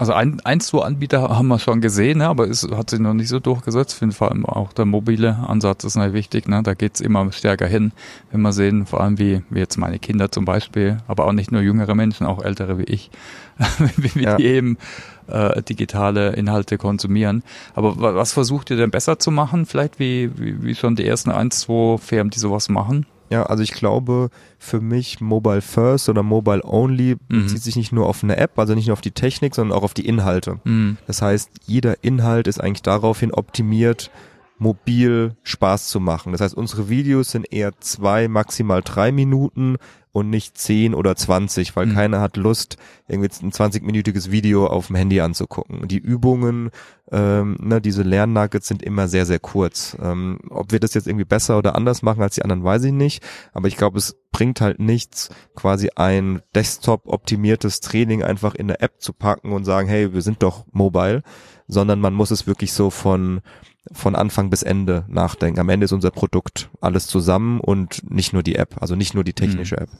Also 0.00 0.14
ein, 0.14 0.40
ein, 0.44 0.60
zwei 0.60 0.82
Anbieter 0.82 1.28
haben 1.28 1.48
wir 1.48 1.58
schon 1.58 1.82
gesehen, 1.82 2.18
ne, 2.18 2.28
aber 2.28 2.48
es 2.48 2.66
hat 2.74 2.88
sich 2.88 3.00
noch 3.00 3.12
nicht 3.12 3.28
so 3.28 3.38
durchgesetzt. 3.38 3.92
Ich 3.92 3.98
finde 3.98 4.16
vor 4.16 4.30
allem 4.30 4.46
auch 4.46 4.72
der 4.72 4.86
mobile 4.86 5.36
Ansatz 5.46 5.84
ist 5.84 5.96
halt 5.96 6.14
wichtig. 6.14 6.48
Ne? 6.48 6.62
Da 6.62 6.72
geht's 6.72 7.02
immer 7.02 7.30
stärker 7.32 7.66
hin, 7.66 7.92
wenn 8.32 8.40
wir 8.40 8.54
sehen, 8.54 8.86
vor 8.86 9.02
allem 9.02 9.18
wie, 9.18 9.42
wie 9.50 9.58
jetzt 9.58 9.76
meine 9.76 9.98
Kinder 9.98 10.32
zum 10.32 10.46
Beispiel, 10.46 10.96
aber 11.06 11.26
auch 11.26 11.32
nicht 11.32 11.52
nur 11.52 11.60
jüngere 11.60 11.94
Menschen, 11.94 12.26
auch 12.26 12.42
ältere 12.42 12.78
wie 12.78 12.84
ich, 12.84 13.10
wie 13.98 14.22
ja. 14.22 14.36
die 14.38 14.46
eben 14.46 14.78
äh, 15.26 15.62
digitale 15.62 16.30
Inhalte 16.30 16.78
konsumieren. 16.78 17.42
Aber 17.74 18.00
was 18.00 18.32
versucht 18.32 18.70
ihr 18.70 18.78
denn 18.78 18.90
besser 18.90 19.18
zu 19.18 19.30
machen? 19.30 19.66
Vielleicht 19.66 19.98
wie, 19.98 20.30
wie, 20.38 20.62
wie 20.62 20.74
schon 20.74 20.96
die 20.96 21.06
ersten 21.06 21.30
ein, 21.30 21.50
zwei 21.50 21.98
Firmen, 21.98 22.30
die 22.30 22.38
sowas 22.38 22.70
machen? 22.70 23.04
Ja, 23.30 23.44
also 23.44 23.62
ich 23.62 23.72
glaube, 23.72 24.28
für 24.58 24.80
mich 24.80 25.20
Mobile 25.20 25.62
First 25.62 26.08
oder 26.08 26.24
Mobile 26.24 26.62
Only 26.64 27.16
mhm. 27.28 27.42
bezieht 27.42 27.62
sich 27.62 27.76
nicht 27.76 27.92
nur 27.92 28.06
auf 28.06 28.24
eine 28.24 28.36
App, 28.36 28.58
also 28.58 28.74
nicht 28.74 28.86
nur 28.86 28.94
auf 28.94 29.00
die 29.00 29.12
Technik, 29.12 29.54
sondern 29.54 29.78
auch 29.78 29.84
auf 29.84 29.94
die 29.94 30.06
Inhalte. 30.06 30.58
Mhm. 30.64 30.98
Das 31.06 31.22
heißt, 31.22 31.48
jeder 31.64 32.02
Inhalt 32.02 32.48
ist 32.48 32.60
eigentlich 32.60 32.82
daraufhin 32.82 33.32
optimiert, 33.32 34.10
mobil 34.60 35.36
Spaß 35.42 35.88
zu 35.88 36.00
machen. 36.00 36.32
Das 36.32 36.42
heißt, 36.42 36.54
unsere 36.54 36.88
Videos 36.88 37.30
sind 37.30 37.50
eher 37.50 37.72
zwei, 37.80 38.28
maximal 38.28 38.82
drei 38.82 39.10
Minuten 39.10 39.78
und 40.12 40.28
nicht 40.28 40.58
zehn 40.58 40.92
oder 40.94 41.16
zwanzig, 41.16 41.76
weil 41.76 41.86
mhm. 41.86 41.94
keiner 41.94 42.20
hat 42.20 42.36
Lust, 42.36 42.76
irgendwie 43.08 43.30
ein 43.42 43.52
20-minütiges 43.52 44.30
Video 44.30 44.66
auf 44.66 44.88
dem 44.88 44.96
Handy 44.96 45.20
anzugucken. 45.20 45.86
Die 45.88 45.98
Übungen, 45.98 46.70
ähm, 47.10 47.56
ne, 47.60 47.80
diese 47.80 48.02
Lernnuggets 48.02 48.68
sind 48.68 48.82
immer 48.82 49.08
sehr, 49.08 49.24
sehr 49.24 49.38
kurz. 49.38 49.96
Ähm, 50.02 50.38
ob 50.50 50.72
wir 50.72 50.80
das 50.80 50.94
jetzt 50.94 51.06
irgendwie 51.06 51.24
besser 51.24 51.56
oder 51.56 51.74
anders 51.74 52.02
machen 52.02 52.22
als 52.22 52.34
die 52.34 52.42
anderen, 52.42 52.64
weiß 52.64 52.84
ich 52.84 52.92
nicht. 52.92 53.22
Aber 53.52 53.68
ich 53.68 53.76
glaube, 53.76 53.98
es 53.98 54.16
bringt 54.32 54.60
halt 54.60 54.78
nichts, 54.78 55.30
quasi 55.54 55.90
ein 55.94 56.42
Desktop-optimiertes 56.54 57.80
Training 57.80 58.22
einfach 58.22 58.54
in 58.54 58.68
eine 58.68 58.80
App 58.80 59.00
zu 59.00 59.12
packen 59.12 59.52
und 59.52 59.64
sagen, 59.64 59.88
hey, 59.88 60.12
wir 60.12 60.22
sind 60.22 60.42
doch 60.42 60.66
mobile, 60.72 61.22
sondern 61.68 62.00
man 62.00 62.14
muss 62.14 62.30
es 62.30 62.46
wirklich 62.46 62.72
so 62.72 62.90
von 62.90 63.40
von 63.92 64.14
Anfang 64.14 64.50
bis 64.50 64.62
Ende 64.62 65.04
nachdenken. 65.08 65.60
Am 65.60 65.68
Ende 65.68 65.84
ist 65.84 65.92
unser 65.92 66.10
Produkt 66.10 66.70
alles 66.80 67.06
zusammen 67.06 67.60
und 67.60 68.10
nicht 68.10 68.32
nur 68.32 68.42
die 68.42 68.56
App, 68.56 68.76
also 68.80 68.94
nicht 68.96 69.14
nur 69.14 69.24
die 69.24 69.32
technische 69.32 69.76
mhm. 69.76 69.82
App. 69.82 69.90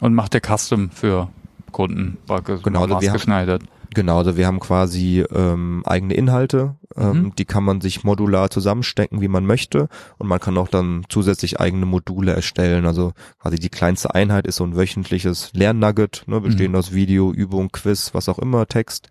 Und 0.00 0.14
macht 0.14 0.34
der 0.34 0.40
Custom 0.40 0.90
für 0.90 1.28
Kunden, 1.70 2.18
genau, 2.62 2.82
also 2.82 3.00
wir 3.00 3.12
haben, 3.12 3.58
genau, 3.94 4.18
also 4.18 4.36
wir 4.36 4.46
haben 4.46 4.60
quasi 4.60 5.24
ähm, 5.34 5.82
eigene 5.86 6.14
Inhalte, 6.14 6.76
ähm, 6.96 7.22
mhm. 7.22 7.34
die 7.36 7.46
kann 7.46 7.64
man 7.64 7.80
sich 7.80 8.04
modular 8.04 8.50
zusammenstecken, 8.50 9.22
wie 9.22 9.28
man 9.28 9.46
möchte 9.46 9.88
und 10.18 10.28
man 10.28 10.38
kann 10.38 10.58
auch 10.58 10.68
dann 10.68 11.04
zusätzlich 11.08 11.60
eigene 11.60 11.86
Module 11.86 12.32
erstellen. 12.32 12.84
Also 12.84 13.12
quasi 13.40 13.58
die 13.58 13.70
kleinste 13.70 14.14
Einheit 14.14 14.46
ist 14.46 14.56
so 14.56 14.64
ein 14.64 14.76
wöchentliches 14.76 15.50
Lernnugget, 15.54 16.24
ne, 16.26 16.40
bestehend 16.40 16.72
mhm. 16.72 16.78
aus 16.78 16.92
Video, 16.92 17.32
Übung, 17.32 17.70
Quiz, 17.72 18.12
was 18.12 18.28
auch 18.28 18.38
immer, 18.38 18.66
Text 18.66 19.08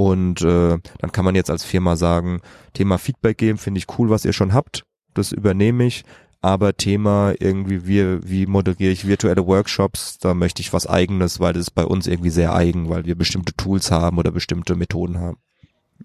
und 0.00 0.40
äh, 0.40 0.78
dann 0.98 1.12
kann 1.12 1.26
man 1.26 1.34
jetzt 1.34 1.50
als 1.50 1.62
Firma 1.62 1.94
sagen, 1.94 2.40
Thema 2.72 2.96
Feedback 2.96 3.36
geben, 3.36 3.58
finde 3.58 3.76
ich 3.76 3.98
cool, 3.98 4.08
was 4.08 4.24
ihr 4.24 4.32
schon 4.32 4.54
habt. 4.54 4.86
Das 5.12 5.30
übernehme 5.30 5.84
ich. 5.84 6.04
Aber 6.40 6.74
Thema 6.74 7.34
irgendwie, 7.38 7.86
wie, 7.86 8.18
wie 8.26 8.46
moderiere 8.46 8.92
ich 8.92 9.06
virtuelle 9.06 9.46
Workshops, 9.46 10.16
da 10.16 10.32
möchte 10.32 10.62
ich 10.62 10.72
was 10.72 10.86
eigenes, 10.86 11.38
weil 11.38 11.52
das 11.52 11.64
ist 11.64 11.72
bei 11.72 11.84
uns 11.84 12.06
irgendwie 12.06 12.30
sehr 12.30 12.54
eigen, 12.54 12.88
weil 12.88 13.04
wir 13.04 13.14
bestimmte 13.14 13.52
Tools 13.52 13.90
haben 13.90 14.16
oder 14.16 14.30
bestimmte 14.30 14.74
Methoden 14.74 15.18
haben. 15.18 15.36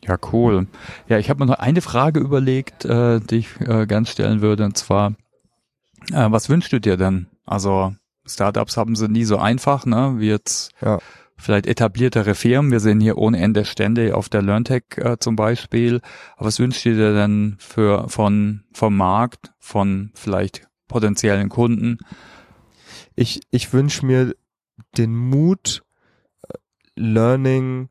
Ja, 0.03 0.17
cool. 0.33 0.67
Ja, 1.07 1.17
ich 1.17 1.29
habe 1.29 1.39
mir 1.39 1.45
noch 1.45 1.59
eine 1.59 1.79
Frage 1.79 2.19
überlegt, 2.19 2.83
äh, 2.83 3.21
die 3.21 3.37
ich 3.37 3.61
äh, 3.61 3.85
ganz 3.85 4.09
stellen 4.09 4.41
würde, 4.41 4.65
und 4.65 4.77
zwar, 4.77 5.13
äh, 6.11 6.29
was 6.29 6.49
wünschst 6.49 6.73
du 6.73 6.81
dir 6.81 6.97
denn? 6.97 7.27
Also 7.45 7.95
Startups 8.25 8.75
haben 8.75 8.97
sie 8.97 9.07
nie 9.07 9.23
so 9.23 9.37
einfach, 9.37 9.85
ne? 9.85 10.15
Wie 10.17 10.27
jetzt 10.27 10.73
ja 10.81 10.99
vielleicht 11.37 11.67
etabliertere 11.67 12.35
Firmen. 12.35 12.71
Wir 12.71 12.79
sehen 12.79 12.99
hier 12.99 13.17
ohne 13.17 13.39
Ende 13.39 13.65
Stände 13.65 14.15
auf 14.15 14.29
der 14.29 14.41
LearnTech 14.41 14.83
äh, 14.97 15.17
zum 15.19 15.35
Beispiel. 15.35 16.01
Aber 16.37 16.47
was 16.47 16.59
wünscht 16.59 16.85
ihr 16.85 16.95
denn 16.95 17.55
für, 17.59 18.09
von, 18.09 18.63
vom 18.73 18.95
Markt, 18.95 19.53
von 19.59 20.11
vielleicht 20.13 20.67
potenziellen 20.87 21.49
Kunden? 21.49 21.97
Ich, 23.15 23.41
ich 23.51 23.73
wünsche 23.73 24.05
mir 24.05 24.35
den 24.97 25.15
Mut, 25.15 25.83
äh, 26.47 26.53
Learning 26.95 27.89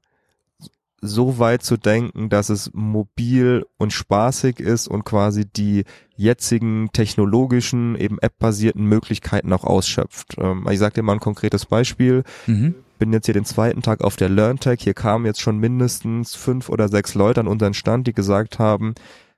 so 1.06 1.38
weit 1.38 1.62
zu 1.62 1.76
denken, 1.76 2.30
dass 2.30 2.48
es 2.48 2.70
mobil 2.72 3.66
und 3.76 3.92
spaßig 3.92 4.58
ist 4.58 4.88
und 4.88 5.04
quasi 5.04 5.44
die 5.44 5.84
jetzigen 6.16 6.88
technologischen, 6.94 7.94
eben 7.96 8.18
app-basierten 8.20 8.86
Möglichkeiten 8.86 9.52
auch 9.52 9.64
ausschöpft. 9.64 10.36
Ähm, 10.38 10.66
ich 10.70 10.78
sage 10.78 10.94
dir 10.94 11.02
mal 11.02 11.12
ein 11.12 11.20
konkretes 11.20 11.66
Beispiel. 11.66 12.24
Mhm 12.46 12.76
bin 13.04 13.12
jetzt 13.12 13.26
hier 13.26 13.34
den 13.34 13.44
zweiten 13.44 13.82
Tag 13.82 14.00
auf 14.00 14.16
der 14.16 14.30
LearnTech. 14.30 14.80
Hier 14.80 14.94
kamen 14.94 15.26
jetzt 15.26 15.42
schon 15.42 15.58
mindestens 15.58 16.34
fünf 16.34 16.70
oder 16.70 16.88
sechs 16.88 17.14
Leute 17.14 17.40
an 17.40 17.48
unseren 17.48 17.74
Stand, 17.74 18.06
die 18.06 18.14
gesagt 18.14 18.58
haben, 18.58 18.94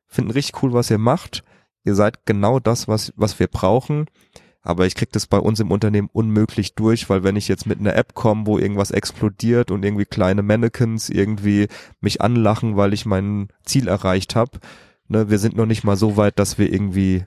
finden 0.06 0.30
richtig 0.30 0.62
cool, 0.62 0.72
was 0.72 0.88
ihr 0.88 0.98
macht. 0.98 1.42
Ihr 1.82 1.96
seid 1.96 2.26
genau 2.26 2.60
das, 2.60 2.86
was, 2.86 3.12
was 3.16 3.40
wir 3.40 3.48
brauchen. 3.48 4.06
Aber 4.62 4.86
ich 4.86 4.94
krieg 4.94 5.10
das 5.10 5.26
bei 5.26 5.38
uns 5.38 5.58
im 5.58 5.72
Unternehmen 5.72 6.08
unmöglich 6.12 6.76
durch, 6.76 7.10
weil 7.10 7.24
wenn 7.24 7.34
ich 7.34 7.48
jetzt 7.48 7.66
mit 7.66 7.80
einer 7.80 7.96
App 7.96 8.14
komme, 8.14 8.46
wo 8.46 8.56
irgendwas 8.56 8.92
explodiert 8.92 9.72
und 9.72 9.84
irgendwie 9.84 10.04
kleine 10.04 10.44
Mannequins 10.44 11.08
irgendwie 11.08 11.66
mich 12.00 12.20
anlachen, 12.20 12.76
weil 12.76 12.92
ich 12.92 13.04
mein 13.04 13.48
Ziel 13.64 13.88
erreicht 13.88 14.36
habe, 14.36 14.60
ne, 15.08 15.28
wir 15.28 15.40
sind 15.40 15.56
noch 15.56 15.66
nicht 15.66 15.82
mal 15.82 15.96
so 15.96 16.16
weit, 16.16 16.38
dass 16.38 16.56
wir 16.56 16.72
irgendwie, 16.72 17.24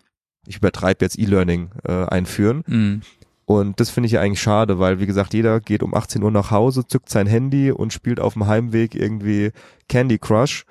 ich 0.48 0.56
übertreibe 0.56 1.04
jetzt 1.04 1.20
E-Learning 1.20 1.72
äh, 1.84 2.06
einführen. 2.06 2.64
Mhm. 2.66 3.02
Und 3.50 3.80
das 3.80 3.90
finde 3.90 4.06
ich 4.06 4.12
ja 4.12 4.22
eigentlich 4.22 4.44
schade, 4.44 4.78
weil 4.78 5.00
wie 5.00 5.08
gesagt, 5.08 5.34
jeder 5.34 5.60
geht 5.60 5.82
um 5.82 5.96
18 5.96 6.22
Uhr 6.22 6.30
nach 6.30 6.52
Hause, 6.52 6.86
zückt 6.86 7.10
sein 7.10 7.26
Handy 7.26 7.72
und 7.72 7.92
spielt 7.92 8.20
auf 8.20 8.34
dem 8.34 8.46
Heimweg 8.46 8.94
irgendwie 8.94 9.54
Candy 9.88 10.20
Crush. 10.20 10.66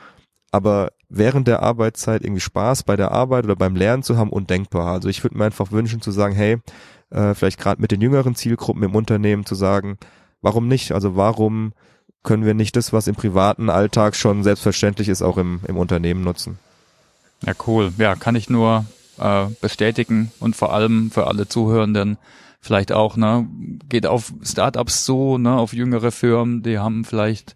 Aber 0.52 0.92
während 1.08 1.48
der 1.48 1.64
Arbeitszeit 1.64 2.22
irgendwie 2.22 2.40
Spaß 2.40 2.84
bei 2.84 2.94
der 2.94 3.10
Arbeit 3.10 3.46
oder 3.46 3.56
beim 3.56 3.74
Lernen 3.74 4.04
zu 4.04 4.16
haben, 4.16 4.30
undenkbar. 4.30 4.92
Also 4.92 5.08
ich 5.08 5.24
würde 5.24 5.36
mir 5.36 5.46
einfach 5.46 5.72
wünschen 5.72 6.00
zu 6.00 6.12
sagen, 6.12 6.36
hey, 6.36 6.58
äh, 7.10 7.34
vielleicht 7.34 7.58
gerade 7.58 7.82
mit 7.82 7.90
den 7.90 8.00
jüngeren 8.00 8.36
Zielgruppen 8.36 8.84
im 8.84 8.94
Unternehmen 8.94 9.44
zu 9.44 9.56
sagen, 9.56 9.98
warum 10.40 10.68
nicht? 10.68 10.92
Also 10.92 11.16
warum 11.16 11.72
können 12.22 12.46
wir 12.46 12.54
nicht 12.54 12.76
das, 12.76 12.92
was 12.92 13.08
im 13.08 13.16
privaten 13.16 13.70
Alltag 13.70 14.14
schon 14.14 14.44
selbstverständlich 14.44 15.08
ist, 15.08 15.22
auch 15.22 15.36
im, 15.36 15.62
im 15.66 15.78
Unternehmen 15.78 16.22
nutzen? 16.22 16.60
Ja, 17.44 17.54
cool. 17.66 17.92
Ja, 17.98 18.14
kann 18.14 18.36
ich 18.36 18.48
nur 18.48 18.84
äh, 19.18 19.46
bestätigen 19.60 20.30
und 20.38 20.54
vor 20.54 20.72
allem 20.72 21.10
für 21.10 21.26
alle 21.26 21.48
Zuhörenden, 21.48 22.18
vielleicht 22.60 22.92
auch, 22.92 23.16
ne, 23.16 23.48
geht 23.88 24.06
auf 24.06 24.32
Startups 24.42 25.04
so, 25.04 25.38
ne, 25.38 25.54
auf 25.54 25.72
jüngere 25.72 26.10
Firmen, 26.10 26.62
die 26.62 26.78
haben 26.78 27.04
vielleicht 27.04 27.54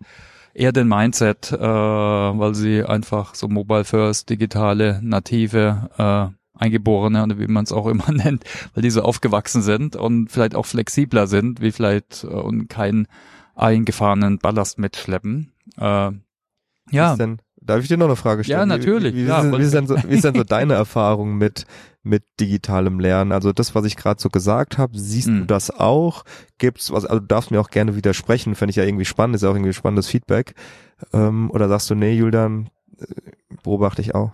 eher 0.54 0.72
den 0.72 0.88
Mindset, 0.88 1.52
äh, 1.52 1.58
weil 1.58 2.54
sie 2.54 2.84
einfach 2.84 3.34
so 3.34 3.48
Mobile 3.48 3.84
First, 3.84 4.30
digitale, 4.30 5.00
native, 5.02 5.90
äh, 5.98 6.36
Eingeborene 6.54 7.24
oder 7.24 7.38
wie 7.38 7.48
man 7.48 7.64
es 7.64 7.72
auch 7.72 7.86
immer 7.86 8.12
nennt, 8.12 8.44
weil 8.74 8.82
die 8.82 8.90
so 8.90 9.02
aufgewachsen 9.02 9.62
sind 9.62 9.96
und 9.96 10.28
vielleicht 10.30 10.54
auch 10.54 10.66
flexibler 10.66 11.26
sind, 11.26 11.60
wie 11.60 11.72
vielleicht 11.72 12.24
äh, 12.24 12.28
und 12.28 12.68
keinen 12.68 13.08
eingefahrenen 13.54 14.38
Ballast 14.38 14.78
mitschleppen. 14.78 15.52
Äh, 15.78 16.12
ja. 16.90 17.16
Denn, 17.16 17.40
darf 17.64 17.80
ich 17.82 17.88
dir 17.88 17.96
noch 17.96 18.06
eine 18.06 18.16
Frage 18.16 18.44
stellen? 18.44 18.60
Ja, 18.60 18.66
natürlich. 18.66 19.14
Wie, 19.14 19.24
wie, 19.24 19.28
ja, 19.28 19.44
wie, 19.44 19.58
wie, 19.58 19.62
ist 19.62 19.74
denn 19.74 19.86
so, 19.86 19.96
wie 19.96 20.14
ist 20.14 20.24
denn 20.24 20.34
so 20.34 20.44
deine 20.44 20.74
Erfahrung 20.74 21.36
mit 21.36 21.66
mit 22.04 22.24
digitalem 22.40 22.98
Lernen. 22.98 23.32
Also 23.32 23.52
das, 23.52 23.74
was 23.74 23.84
ich 23.84 23.96
gerade 23.96 24.20
so 24.20 24.28
gesagt 24.28 24.76
habe, 24.76 24.98
siehst 24.98 25.28
mhm. 25.28 25.40
du 25.40 25.46
das 25.46 25.70
auch? 25.70 26.24
Gibt's 26.58 26.90
was, 26.90 27.04
also 27.04 27.20
du 27.20 27.26
darfst 27.26 27.50
mir 27.50 27.60
auch 27.60 27.70
gerne 27.70 27.94
widersprechen, 27.94 28.54
fände 28.54 28.70
ich 28.70 28.76
ja 28.76 28.84
irgendwie 28.84 29.04
spannend, 29.04 29.36
ist 29.36 29.42
ja 29.42 29.50
auch 29.50 29.54
irgendwie 29.54 29.72
spannendes 29.72 30.08
Feedback. 30.08 30.54
Ähm, 31.12 31.50
oder 31.50 31.68
sagst 31.68 31.90
du, 31.90 31.94
nee, 31.94 32.14
Julian, 32.14 32.70
äh, 32.98 33.04
beobachte 33.62 34.02
ich 34.02 34.14
auch? 34.14 34.32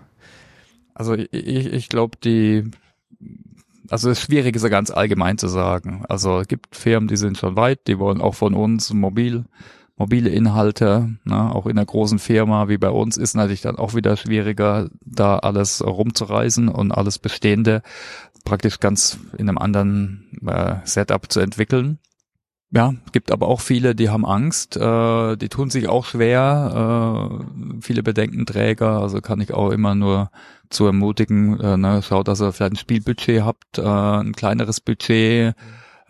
Also 0.94 1.14
ich, 1.14 1.30
ich 1.32 1.88
glaube, 1.88 2.16
die 2.24 2.70
also 3.90 4.10
es 4.10 4.18
ist 4.18 4.24
schwierig, 4.26 4.54
ist 4.54 4.62
ja 4.62 4.68
ganz 4.68 4.90
allgemein 4.90 5.38
zu 5.38 5.48
sagen. 5.48 6.04
Also 6.08 6.40
es 6.40 6.48
gibt 6.48 6.76
Firmen, 6.76 7.08
die 7.08 7.16
sind 7.16 7.38
schon 7.38 7.56
weit, 7.56 7.86
die 7.86 7.98
wollen 7.98 8.20
auch 8.20 8.34
von 8.34 8.54
uns 8.54 8.92
mobil 8.92 9.44
mobile 9.98 10.30
Inhalte, 10.30 11.16
ne, 11.24 11.54
auch 11.54 11.66
in 11.66 11.72
einer 11.72 11.84
großen 11.84 12.18
Firma 12.18 12.68
wie 12.68 12.78
bei 12.78 12.90
uns, 12.90 13.16
ist 13.16 13.34
natürlich 13.34 13.62
dann 13.62 13.76
auch 13.76 13.94
wieder 13.94 14.16
schwieriger, 14.16 14.88
da 15.04 15.38
alles 15.38 15.84
rumzureisen 15.84 16.68
und 16.68 16.92
alles 16.92 17.18
Bestehende 17.18 17.82
praktisch 18.44 18.80
ganz 18.80 19.18
in 19.36 19.48
einem 19.48 19.58
anderen 19.58 20.40
äh, 20.46 20.76
Setup 20.84 21.30
zu 21.30 21.40
entwickeln. 21.40 21.98
Ja, 22.70 22.94
gibt 23.12 23.32
aber 23.32 23.48
auch 23.48 23.60
viele, 23.60 23.94
die 23.94 24.10
haben 24.10 24.26
Angst, 24.26 24.76
äh, 24.76 25.36
die 25.36 25.48
tun 25.48 25.70
sich 25.70 25.88
auch 25.88 26.04
schwer, 26.04 27.40
äh, 27.40 27.80
viele 27.80 28.02
Bedenkenträger, 28.02 29.00
also 29.00 29.22
kann 29.22 29.40
ich 29.40 29.54
auch 29.54 29.70
immer 29.70 29.94
nur 29.94 30.30
zu 30.68 30.84
ermutigen, 30.84 31.58
äh, 31.60 31.76
ne, 31.78 32.02
schaut, 32.02 32.28
dass 32.28 32.42
ihr 32.42 32.52
vielleicht 32.52 32.74
ein 32.74 32.76
Spielbudget 32.76 33.42
habt, 33.42 33.78
äh, 33.78 33.82
ein 33.82 34.32
kleineres 34.32 34.80
Budget, 34.80 35.54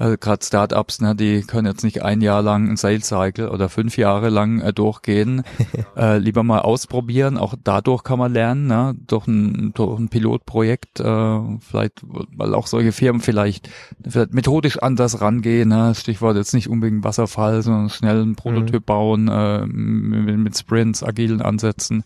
Also 0.01 0.17
gerade 0.17 0.45
Startups, 0.45 1.01
ne, 1.01 1.17
die 1.17 1.43
können 1.43 1.67
jetzt 1.67 1.83
nicht 1.83 2.05
ein 2.05 2.21
Jahr 2.21 2.41
lang 2.41 2.71
ein 2.71 2.77
Sales 2.77 3.09
Cycle 3.09 3.49
oder 3.49 3.69
fünf 3.69 3.97
Jahre 3.97 4.29
lang 4.29 4.61
äh, 4.61 4.73
durchgehen. 4.73 5.43
äh, 5.97 6.19
lieber 6.19 6.45
mal 6.45 6.61
ausprobieren. 6.61 7.37
Auch 7.37 7.57
dadurch 7.65 8.05
kann 8.05 8.21
man 8.21 8.33
lernen, 8.33 8.69
ne, 8.69 8.95
durch 9.09 9.27
ein, 9.27 9.73
durch 9.75 9.99
ein 9.99 10.09
Pilotprojekt, 10.09 11.01
äh, 11.01 11.41
vielleicht, 11.59 12.05
weil 12.05 12.55
auch 12.55 12.69
solche 12.69 12.93
Firmen 12.93 13.21
vielleicht, 13.21 13.71
vielleicht 14.09 14.33
methodisch 14.35 14.79
anders 14.79 15.21
rangehen. 15.21 15.71
Ne? 15.71 15.97
Stichwort 15.97 16.37
jetzt 16.37 16.55
nicht 16.55 16.69
unbedingt 16.69 17.03
Wasserfall, 17.03 17.63
sondern 17.63 17.91
schnell 17.91 18.23
einen 18.23 18.37
Prototyp 18.37 18.83
mhm. 18.83 18.87
bauen 18.87 19.29
äh, 19.29 19.67
mit, 19.67 20.39
mit 20.39 20.57
Sprints, 20.57 21.03
agilen 21.03 21.43
Ansätzen. 21.43 22.05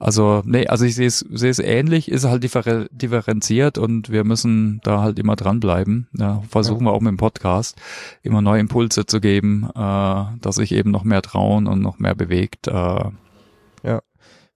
Also, 0.00 0.42
nee, 0.46 0.66
also 0.66 0.86
ich 0.86 0.94
sehe 0.94 1.06
es, 1.06 1.18
sehe 1.18 1.50
es 1.50 1.58
ähnlich, 1.58 2.10
ist 2.10 2.24
halt 2.24 2.42
differ 2.42 2.86
differenziert 2.90 3.76
und 3.76 4.08
wir 4.08 4.24
müssen 4.24 4.80
da 4.82 5.02
halt 5.02 5.18
immer 5.18 5.36
dranbleiben. 5.36 6.08
Ja, 6.16 6.42
versuchen 6.48 6.86
ja. 6.86 6.90
wir 6.90 6.94
auch 6.94 7.02
mit 7.02 7.10
dem 7.10 7.18
Podcast 7.18 7.76
immer 8.22 8.40
neue 8.40 8.60
Impulse 8.60 9.04
zu 9.04 9.20
geben, 9.20 9.68
äh, 9.74 10.24
dass 10.40 10.54
sich 10.54 10.72
eben 10.72 10.90
noch 10.90 11.04
mehr 11.04 11.20
trauen 11.20 11.66
und 11.66 11.82
noch 11.82 11.98
mehr 11.98 12.14
bewegt. 12.14 12.66
Äh, 12.66 13.10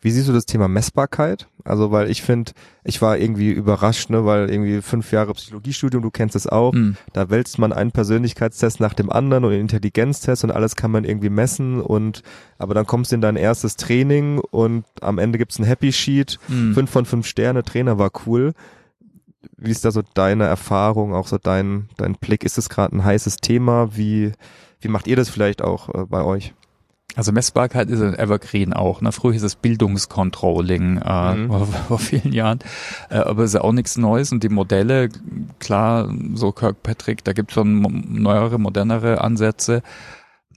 wie 0.04 0.10
siehst 0.10 0.28
du 0.28 0.34
das 0.34 0.44
Thema 0.44 0.68
Messbarkeit? 0.68 1.48
Also, 1.64 1.90
weil 1.90 2.10
ich 2.10 2.22
finde, 2.22 2.52
ich 2.84 3.00
war 3.00 3.16
irgendwie 3.16 3.50
überrascht, 3.50 4.10
ne, 4.10 4.26
weil 4.26 4.50
irgendwie 4.50 4.82
fünf 4.82 5.10
Jahre 5.12 5.32
Psychologiestudium, 5.32 6.02
du 6.02 6.10
kennst 6.10 6.36
es 6.36 6.46
auch, 6.46 6.74
mhm. 6.74 6.98
da 7.14 7.30
wälzt 7.30 7.58
man 7.58 7.72
einen 7.72 7.90
Persönlichkeitstest 7.90 8.80
nach 8.80 8.92
dem 8.92 9.08
anderen 9.08 9.44
und 9.44 9.52
einen 9.52 9.62
Intelligenztest 9.62 10.44
und 10.44 10.50
alles 10.50 10.76
kann 10.76 10.90
man 10.90 11.04
irgendwie 11.04 11.30
messen 11.30 11.80
und 11.80 12.22
aber 12.58 12.74
dann 12.74 12.84
kommst 12.84 13.12
du 13.12 13.14
in 13.14 13.22
dein 13.22 13.36
erstes 13.36 13.76
Training 13.76 14.40
und 14.40 14.84
am 15.00 15.16
Ende 15.16 15.38
gibt's 15.38 15.58
ein 15.58 15.64
Happy 15.64 15.90
Sheet, 15.90 16.38
mhm. 16.48 16.74
fünf 16.74 16.90
von 16.90 17.06
fünf 17.06 17.26
Sterne, 17.26 17.62
Trainer 17.62 17.98
war 17.98 18.10
cool. 18.26 18.52
Wie 19.56 19.70
ist 19.70 19.86
da 19.86 19.90
so 19.90 20.02
deine 20.12 20.44
Erfahrung, 20.44 21.14
auch 21.14 21.28
so 21.28 21.38
dein, 21.38 21.88
dein 21.96 22.16
Blick? 22.16 22.44
Ist 22.44 22.58
es 22.58 22.68
gerade 22.68 22.94
ein 22.94 23.04
heißes 23.04 23.36
Thema? 23.36 23.96
Wie, 23.96 24.32
wie 24.80 24.88
macht 24.88 25.06
ihr 25.06 25.16
das 25.16 25.30
vielleicht 25.30 25.62
auch 25.62 25.88
äh, 25.88 26.04
bei 26.04 26.22
euch? 26.22 26.52
Also 27.16 27.32
Messbarkeit 27.32 27.90
ist 27.90 28.00
ein 28.00 28.18
Evergreen 28.18 28.72
auch. 28.72 29.00
Ne? 29.00 29.12
Früher 29.12 29.32
hieß 29.32 29.42
es 29.42 29.56
Bildungscontrolling 29.56 30.98
äh, 30.98 31.34
mhm. 31.34 31.48
vor, 31.48 31.66
vor, 31.66 31.98
vielen 31.98 32.32
Jahren, 32.32 32.58
äh, 33.10 33.16
aber 33.16 33.44
ist 33.44 33.54
ja 33.54 33.60
auch 33.60 33.72
nichts 33.72 33.96
Neues. 33.96 34.32
Und 34.32 34.42
die 34.42 34.48
Modelle, 34.48 35.08
klar, 35.58 36.12
so 36.34 36.52
Kirkpatrick, 36.52 37.24
da 37.24 37.32
gibt 37.32 37.50
es 37.50 37.54
schon 37.54 37.80
neuere, 38.08 38.58
modernere 38.58 39.20
Ansätze 39.20 39.82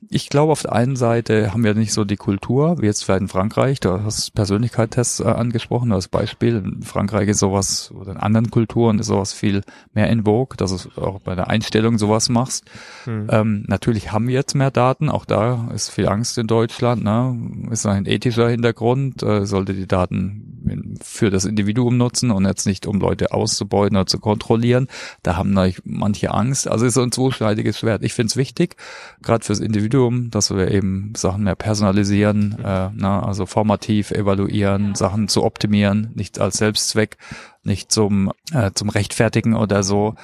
ich 0.10 0.30
glaube, 0.30 0.52
auf 0.52 0.62
der 0.62 0.74
einen 0.74 0.96
Seite 0.96 1.52
haben 1.52 1.64
wir 1.64 1.74
nicht 1.74 1.94
so 1.94 2.06
die 2.06 2.16
Kultur, 2.16 2.82
wie 2.82 2.86
jetzt 2.86 3.04
vielleicht 3.04 3.22
in 3.22 3.28
Frankreich. 3.28 3.80
Du 3.80 4.04
hast 4.04 4.34
Persönlichkeitstests 4.34 5.20
äh, 5.20 5.26
angesprochen 5.26 5.92
als 5.92 6.08
Beispiel. 6.08 6.58
In 6.58 6.84
Frankreich 6.84 7.28
ist 7.28 7.40
sowas, 7.40 7.92
oder 7.92 8.12
in 8.12 8.18
anderen 8.18 8.52
Kulturen 8.52 9.00
ist 9.00 9.08
sowas 9.08 9.34
viel 9.34 9.64
mehr 9.94 10.10
in 10.10 10.24
Vogue, 10.26 10.56
dass 10.58 10.72
du 10.72 11.02
auch 11.02 11.20
bei 11.20 11.36
der 11.36 11.50
Einstellung 11.50 11.98
sowas 11.98 12.30
machst. 12.30 12.66
Hm. 13.06 13.28
Ähm, 13.32 13.66
natürlich 13.68 14.12
haben 14.12 14.28
wir 14.28 14.36
jetzt 14.36 14.56
mehr 14.56 14.72
Daten. 14.72 15.10
Auch 15.10 15.26
da 15.26 15.70
ist 15.74 15.90
viel 15.90 16.08
Angst 16.08 16.38
in 16.38 16.48
Deutschland. 16.48 17.04
Ne? 17.04 17.70
Ist 17.72 17.86
ein 17.86 18.06
ethischer 18.06 18.50
Hintergrund. 18.50 19.24
Äh, 19.24 19.46
sollte 19.46 19.74
die 19.74 19.88
Daten 19.88 21.00
für 21.02 21.30
das 21.30 21.46
Individuum 21.46 21.98
nutzen 21.98 22.32
und 22.32 22.46
jetzt 22.46 22.66
nicht, 22.66 22.88
um 22.88 23.00
Leute 23.00 23.32
auszubeuten 23.32 23.98
oder 23.98 24.06
zu 24.06 24.20
kontrollieren. 24.20 24.88
Da 25.24 25.38
haben 25.38 25.58
manche 25.84 26.32
Angst. 26.32 26.68
Also 26.68 26.86
ist 26.86 26.94
so 26.94 27.02
ein 27.02 27.12
zweischneidiges 27.12 27.80
Schwert. 27.80 28.04
Ich 28.04 28.14
finde 28.14 28.28
es 28.28 28.38
wichtig, 28.38 28.76
gerade 29.22 29.44
fürs 29.44 29.60
Individuum 29.60 29.87
Individuum, 29.88 30.30
dass 30.32 30.54
wir 30.54 30.70
eben 30.70 31.14
Sachen 31.16 31.44
mehr 31.44 31.56
personalisieren, 31.56 32.58
äh, 32.60 32.90
na, 32.94 33.24
also 33.24 33.46
formativ 33.46 34.12
evaluieren, 34.12 34.96
Sachen 34.96 35.30
zu 35.30 35.44
optimieren, 35.46 36.12
nicht 36.14 36.40
als 36.40 36.58
Selbstzweck, 36.58 37.18
nicht 37.64 37.90
zum, 37.92 38.34
äh, 38.54 38.72
zum 38.74 38.90
Rechtfertigen 38.90 39.56
oder 39.56 39.84
so. 39.84 40.16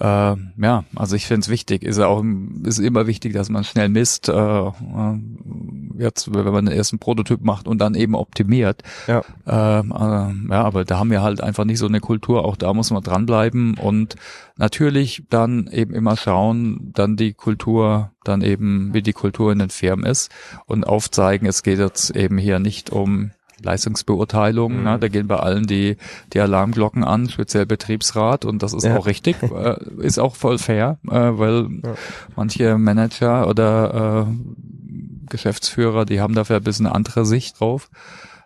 Äh, 0.00 0.04
ja, 0.06 0.84
also 0.96 1.16
ich 1.16 1.26
finde 1.26 1.40
es 1.40 1.48
wichtig. 1.48 1.82
Ist 1.82 1.98
ja 1.98 2.06
auch 2.06 2.24
ist 2.64 2.78
immer 2.78 3.06
wichtig, 3.06 3.32
dass 3.32 3.48
man 3.48 3.64
schnell 3.64 3.88
misst. 3.88 4.28
Äh, 4.28 4.32
äh, 4.32 4.72
jetzt, 5.98 6.34
wenn 6.34 6.52
man 6.52 6.66
den 6.66 6.76
ersten 6.76 6.98
Prototyp 6.98 7.42
macht 7.42 7.68
und 7.68 7.78
dann 7.78 7.94
eben 7.94 8.14
optimiert. 8.14 8.82
Ja. 9.06 9.22
Äh, 9.46 9.80
äh, 9.80 10.34
ja, 10.50 10.64
aber 10.64 10.84
da 10.84 10.98
haben 10.98 11.10
wir 11.10 11.22
halt 11.22 11.40
einfach 11.40 11.64
nicht 11.64 11.78
so 11.78 11.86
eine 11.86 12.00
Kultur. 12.00 12.44
Auch 12.44 12.56
da 12.56 12.74
muss 12.74 12.90
man 12.90 13.02
dranbleiben 13.02 13.78
und 13.78 14.16
natürlich 14.56 15.24
dann 15.30 15.68
eben 15.68 15.94
immer 15.94 16.16
schauen, 16.16 16.92
dann 16.94 17.16
die 17.16 17.32
Kultur, 17.32 18.10
dann 18.24 18.42
eben 18.42 18.94
wie 18.94 19.02
die 19.02 19.12
Kultur 19.12 19.52
in 19.52 19.58
den 19.58 19.70
Firmen 19.70 20.06
ist 20.06 20.30
und 20.66 20.84
aufzeigen. 20.84 21.46
Es 21.46 21.62
geht 21.62 21.78
jetzt 21.78 22.10
eben 22.10 22.38
hier 22.38 22.58
nicht 22.58 22.90
um 22.90 23.30
Leistungsbeurteilung. 23.62 24.72
Ne? 24.72 24.78
Mhm. 24.78 24.84
Ne? 24.84 24.98
Da 24.98 25.08
gehen 25.08 25.26
bei 25.26 25.36
allen 25.36 25.66
die, 25.66 25.96
die 26.32 26.40
Alarmglocken 26.40 27.04
an, 27.04 27.28
speziell 27.28 27.66
Betriebsrat 27.66 28.44
und 28.44 28.62
das 28.62 28.72
ist 28.72 28.84
ja. 28.84 28.96
auch 28.96 29.06
richtig, 29.06 29.36
äh, 29.42 29.76
ist 29.98 30.18
auch 30.18 30.36
voll 30.36 30.58
fair, 30.58 30.98
äh, 31.08 31.10
weil 31.10 31.68
ja. 31.82 31.94
manche 32.36 32.78
Manager 32.78 33.48
oder 33.48 34.26
äh, 34.28 35.28
Geschäftsführer, 35.28 36.04
die 36.04 36.20
haben 36.20 36.34
dafür 36.34 36.56
ein 36.56 36.62
bisschen 36.62 36.86
eine 36.86 36.94
andere 36.94 37.24
Sicht 37.26 37.60
drauf 37.60 37.90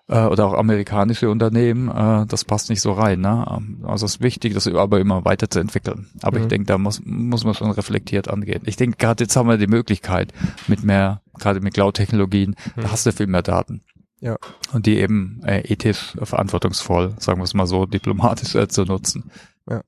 äh, 0.08 0.24
oder 0.24 0.46
auch 0.46 0.54
amerikanische 0.54 1.30
Unternehmen, 1.30 1.88
äh, 1.88 2.26
das 2.26 2.44
passt 2.44 2.70
nicht 2.70 2.80
so 2.80 2.92
rein. 2.92 3.20
Ne? 3.20 3.46
Also 3.84 4.06
es 4.06 4.16
ist 4.16 4.22
wichtig, 4.22 4.54
das 4.54 4.66
aber 4.66 5.00
immer 5.00 5.24
weiterzuentwickeln. 5.24 6.08
Aber 6.22 6.38
mhm. 6.38 6.44
ich 6.44 6.48
denke, 6.48 6.66
da 6.66 6.78
muss, 6.78 7.02
muss 7.04 7.44
man 7.44 7.54
schon 7.54 7.70
reflektiert 7.70 8.28
angehen. 8.28 8.62
Ich 8.64 8.76
denke, 8.76 8.96
gerade 8.96 9.24
jetzt 9.24 9.36
haben 9.36 9.48
wir 9.48 9.58
die 9.58 9.66
Möglichkeit 9.66 10.32
mit 10.66 10.82
mehr, 10.82 11.20
gerade 11.38 11.60
mit 11.60 11.74
Cloud-Technologien, 11.74 12.56
mhm. 12.76 12.80
da 12.80 12.90
hast 12.90 13.06
du 13.06 13.12
viel 13.12 13.26
mehr 13.26 13.42
Daten. 13.42 13.82
Ja. 14.20 14.36
Und 14.72 14.86
die 14.86 14.98
eben 14.98 15.42
äh, 15.44 15.60
ethisch 15.60 16.16
verantwortungsvoll, 16.22 17.14
sagen 17.18 17.40
wir 17.40 17.44
es 17.44 17.54
mal 17.54 17.66
so, 17.66 17.86
diplomatisch 17.86 18.54
äh, 18.54 18.68
zu 18.68 18.84
nutzen. 18.84 19.30
Ja, 19.68 19.82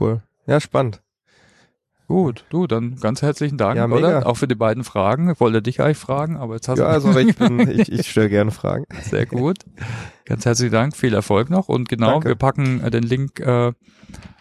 cool. 0.00 0.22
Ja, 0.46 0.60
spannend. 0.60 1.02
Gut, 2.08 2.44
du, 2.50 2.68
dann 2.68 2.96
ganz 3.00 3.20
herzlichen 3.20 3.58
Dank, 3.58 3.76
ja, 3.76 3.88
oder? 3.88 4.26
Auch 4.26 4.36
für 4.36 4.46
die 4.46 4.54
beiden 4.54 4.84
Fragen. 4.84 5.28
Ich 5.30 5.40
wollte 5.40 5.60
dich 5.60 5.80
eigentlich 5.80 5.98
fragen, 5.98 6.36
aber 6.36 6.54
jetzt 6.54 6.68
hast 6.68 6.78
ja, 6.78 6.84
du... 6.84 6.90
Ja, 6.90 6.94
also 6.94 7.18
ich, 7.18 7.36
bin, 7.36 7.58
ich, 7.68 7.90
ich 7.90 8.08
stelle 8.08 8.28
gerne 8.28 8.52
Fragen. 8.52 8.84
Sehr 9.02 9.26
gut. 9.26 9.58
Ganz 10.24 10.44
herzlichen 10.44 10.72
Dank, 10.72 10.96
viel 10.96 11.14
Erfolg 11.14 11.50
noch. 11.50 11.68
Und 11.68 11.88
genau, 11.88 12.12
Danke. 12.12 12.28
wir 12.28 12.34
packen 12.36 12.80
äh, 12.80 12.90
den 12.90 13.02
Link 13.02 13.40
äh, 13.40 13.72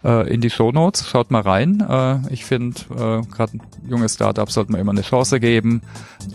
äh, 0.04 0.32
in 0.32 0.42
die 0.42 0.52
Show 0.52 0.72
Notes. 0.72 1.08
Schaut 1.08 1.32
mal 1.32 1.42
rein. 1.42 1.84
Äh, 1.88 2.32
ich 2.32 2.46
finde, 2.46 2.80
äh, 2.92 3.22
gerade 3.34 3.54
junge 3.88 4.10
Startups 4.10 4.54
sollte 4.54 4.72
man 4.72 4.80
immer 4.80 4.92
eine 4.92 5.02
Chance 5.02 5.40
geben. 5.40 5.82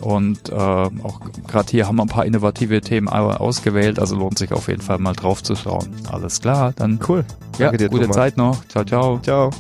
Und 0.01 0.49
äh, 0.49 0.55
auch 0.55 1.21
gerade 1.47 1.71
hier 1.71 1.87
haben 1.87 1.97
wir 1.97 2.03
ein 2.03 2.09
paar 2.09 2.27
innovative 2.27 2.81
Themen 2.81 3.09
ausgewählt. 3.09 4.01
Also 4.01 4.17
lohnt 4.17 4.39
sich 4.39 4.53
auf 4.53 4.67
jeden 4.67 4.83
Fall 4.83 4.99
mal 4.99 5.13
drauf 5.13 5.45
zu 5.45 5.55
schauen. 5.55 5.89
Alles 6.11 6.41
klar, 6.41 6.73
dann 6.75 6.99
cool. 7.09 7.25
Danke 7.57 7.63
ja, 7.63 7.73
dir, 7.73 7.89
gute 7.89 8.03
Thomas. 8.03 8.17
Zeit 8.17 8.37
noch. 8.37 8.65
Ciao, 8.67 8.85
ciao. 8.85 9.21
Ciao. 9.23 9.51